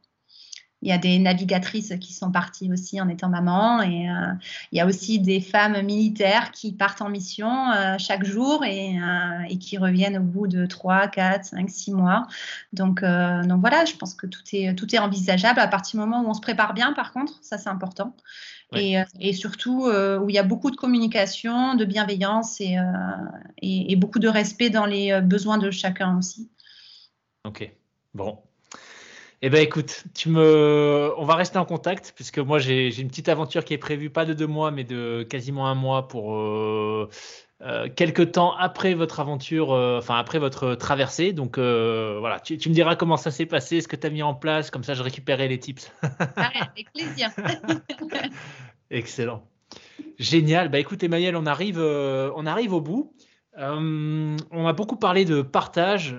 [0.81, 4.31] Il y a des navigatrices qui sont parties aussi en étant maman et euh,
[4.71, 8.97] il y a aussi des femmes militaires qui partent en mission euh, chaque jour et,
[8.97, 12.27] euh, et, qui reviennent au bout de 3, 4, 5, 6 mois.
[12.71, 16.23] Donc, donc voilà, je pense que tout est, tout est envisageable à partir du moment
[16.25, 18.15] où on se prépare bien, par contre, ça c'est important.
[18.75, 22.77] Et, et, surtout où il y a beaucoup de communication, de bienveillance et,
[23.61, 26.49] et, et beaucoup de respect dans les besoins de chacun aussi.
[27.45, 27.71] Ok,
[28.13, 28.37] bon,
[29.41, 33.29] eh ben écoute, tu me, on va rester en contact puisque moi j'ai une petite
[33.29, 37.09] aventure qui est prévue pas de deux mois mais de quasiment un mois pour euh,
[37.61, 41.31] euh, quelques temps après votre aventure, euh, enfin après votre traversée.
[41.31, 44.33] Donc voilà, tu, me diras comment ça s'est passé, ce que tu as mis en
[44.33, 45.89] place, comme ça je récupérerai les tips.
[46.01, 47.29] avec plaisir.
[48.91, 49.47] Excellent.
[50.17, 50.67] Génial.
[50.67, 53.13] Bah écoute Emmanuel, on arrive, on arrive au bout.
[53.57, 56.13] on a beaucoup parlé de partage,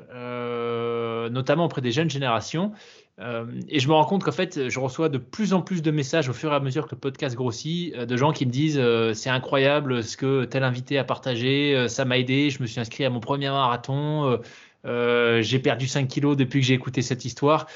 [1.30, 2.72] notamment auprès des jeunes générations.
[3.20, 5.90] Euh, et je me rends compte qu'en fait, je reçois de plus en plus de
[5.90, 8.50] messages au fur et à mesure que le podcast grossit, euh, de gens qui me
[8.50, 12.66] disent euh, c'est incroyable ce que tel invité a partagé, ça m'a aidé, je me
[12.66, 14.38] suis inscrit à mon premier marathon,
[14.84, 17.66] j'ai perdu 5 kilos depuis que j'ai écouté cette histoire.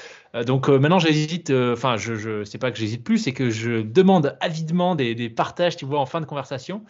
[0.45, 4.35] donc maintenant, j'hésite, enfin, je, je sais pas que j'hésite plus, c'est que je demande
[4.39, 6.83] avidement des, des, partages, tu vois, en fin de conversation.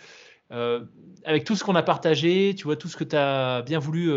[0.50, 4.12] avec tout ce qu'on a partagé, tu vois, tout ce que tu as bien voulu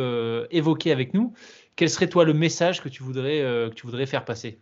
[0.50, 1.32] évoquer avec nous
[1.78, 3.70] quel serait toi le message que tu voudrais, euh,
[4.04, 4.60] faire passer?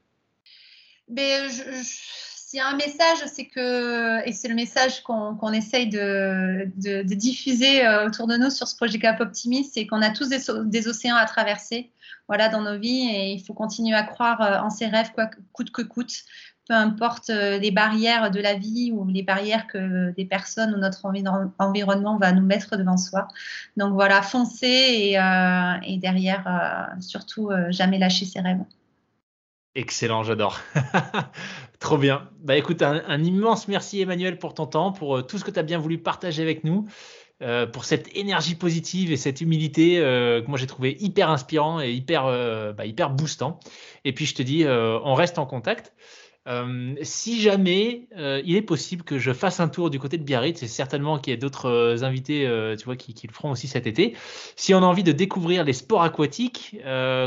[1.08, 1.50] Ben,
[2.56, 6.64] S'il y a un message, c'est que, et c'est le message qu'on essaye de,
[7.02, 10.88] diffuser euh, autour de nous sur ce projet Cap Optimist, c'est qu'on a tous des,
[10.88, 11.90] océans à traverser
[12.28, 15.28] voilà, dans nos vies et il faut continuer à croire euh, en ses rêves, quoi,
[15.52, 16.24] coûte que coûte
[16.66, 21.02] peu importe les barrières de la vie ou les barrières que des personnes ou notre
[21.58, 23.28] environnement va nous mettre devant soi.
[23.76, 28.64] Donc voilà, foncer et, euh, derrière, euh, surtout, euh, jamais lâcher ses rêves.
[29.76, 30.58] Excellent, j'adore.
[31.80, 32.30] Trop bien.
[32.40, 35.58] Bah écoute, un, immense merci Emmanuel pour ton temps, pour euh, tout ce que tu
[35.58, 36.88] as bien voulu partager avec nous,
[37.42, 41.82] euh, pour cette énergie positive et cette humilité euh, que moi j'ai trouvé hyper inspirant
[41.82, 42.24] et hyper,
[42.72, 43.60] bah, hyper boostant.
[44.06, 45.92] Et puis je te dis, on reste en contact.
[47.02, 50.66] Si jamais il est possible que je fasse un tour du côté de Biarritz, c'est
[50.66, 52.48] certainement qu'il y a d'autres invités,
[52.78, 54.14] tu vois, qui, qui, le feront aussi cet été.
[54.56, 56.76] Si on a envie de découvrir les sports aquatiques,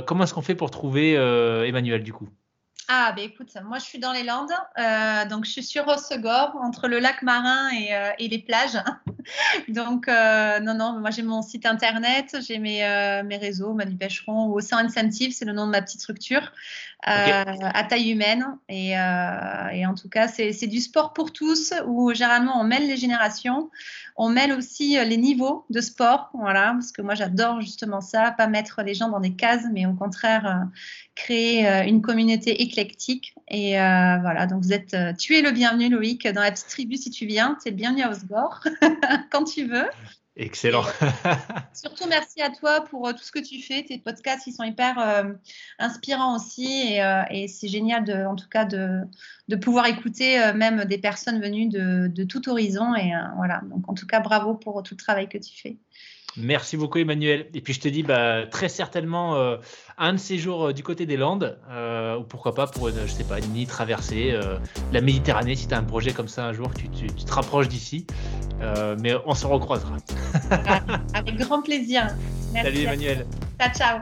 [0.06, 2.30] comment est-ce qu'on fait pour trouver Emmanuel du coup?
[2.92, 4.50] Ah, ben écoute, moi je suis dans les Landes,
[4.80, 8.80] euh, donc je suis sur Rossegor, entre le lac marin et, euh, les plages.
[9.68, 12.80] donc, euh, non, non, moi j'ai mon site internet, j'ai mes,
[13.26, 16.52] mes réseaux, Manu Pêcheron ou Ocean Incentive, c'est le nom de ma petite structure,
[17.04, 18.58] à taille humaine.
[18.70, 22.98] Et, et en tout cas, c'est du sport pour tous, où généralement on mêle les
[22.98, 23.70] générations,
[24.18, 28.48] on mêle aussi les niveaux de sport, voilà, parce que moi j'adore justement ça, pas
[28.48, 30.66] mettre les gens dans des cases, mais au contraire
[31.16, 32.79] créer une communauté éclairée
[33.48, 36.68] et euh, voilà, donc vous êtes, euh, tu es le bienvenu, Loïc, dans la petite
[36.68, 37.58] tribu si tu viens.
[37.62, 38.62] Tu es le bienvenu à Osgore
[39.32, 39.88] quand tu veux.
[40.36, 40.84] Excellent.
[41.74, 43.84] surtout, merci à toi pour euh, tout ce que tu fais.
[43.84, 45.26] Tes podcasts, ils sont hyper
[45.80, 46.98] inspirants aussi.
[47.30, 49.02] Et, c'est génial, de, en tout cas, de,
[49.50, 52.96] de pouvoir écouter même des personnes venues de, de tout horizon.
[52.96, 55.78] Et voilà, donc en tout cas, bravo pour tout le travail que tu fais.
[56.42, 57.48] Merci beaucoup Emmanuel.
[57.54, 59.58] Et puis je te dis bah, très certainement euh,
[59.98, 62.96] un de ces jours euh, du côté des Landes, euh, ou pourquoi pas pour une,
[63.06, 64.38] je sais pas, une nuit traversée,
[64.92, 67.68] la Méditerranée, si tu as un projet comme ça un jour, tu, tu, te rapproches
[67.68, 68.06] d'ici.
[69.02, 69.98] mais on se recroisera.
[71.14, 72.08] Avec grand plaisir.
[72.54, 73.26] Salut Emmanuel.
[73.60, 74.00] Ciao, ciao.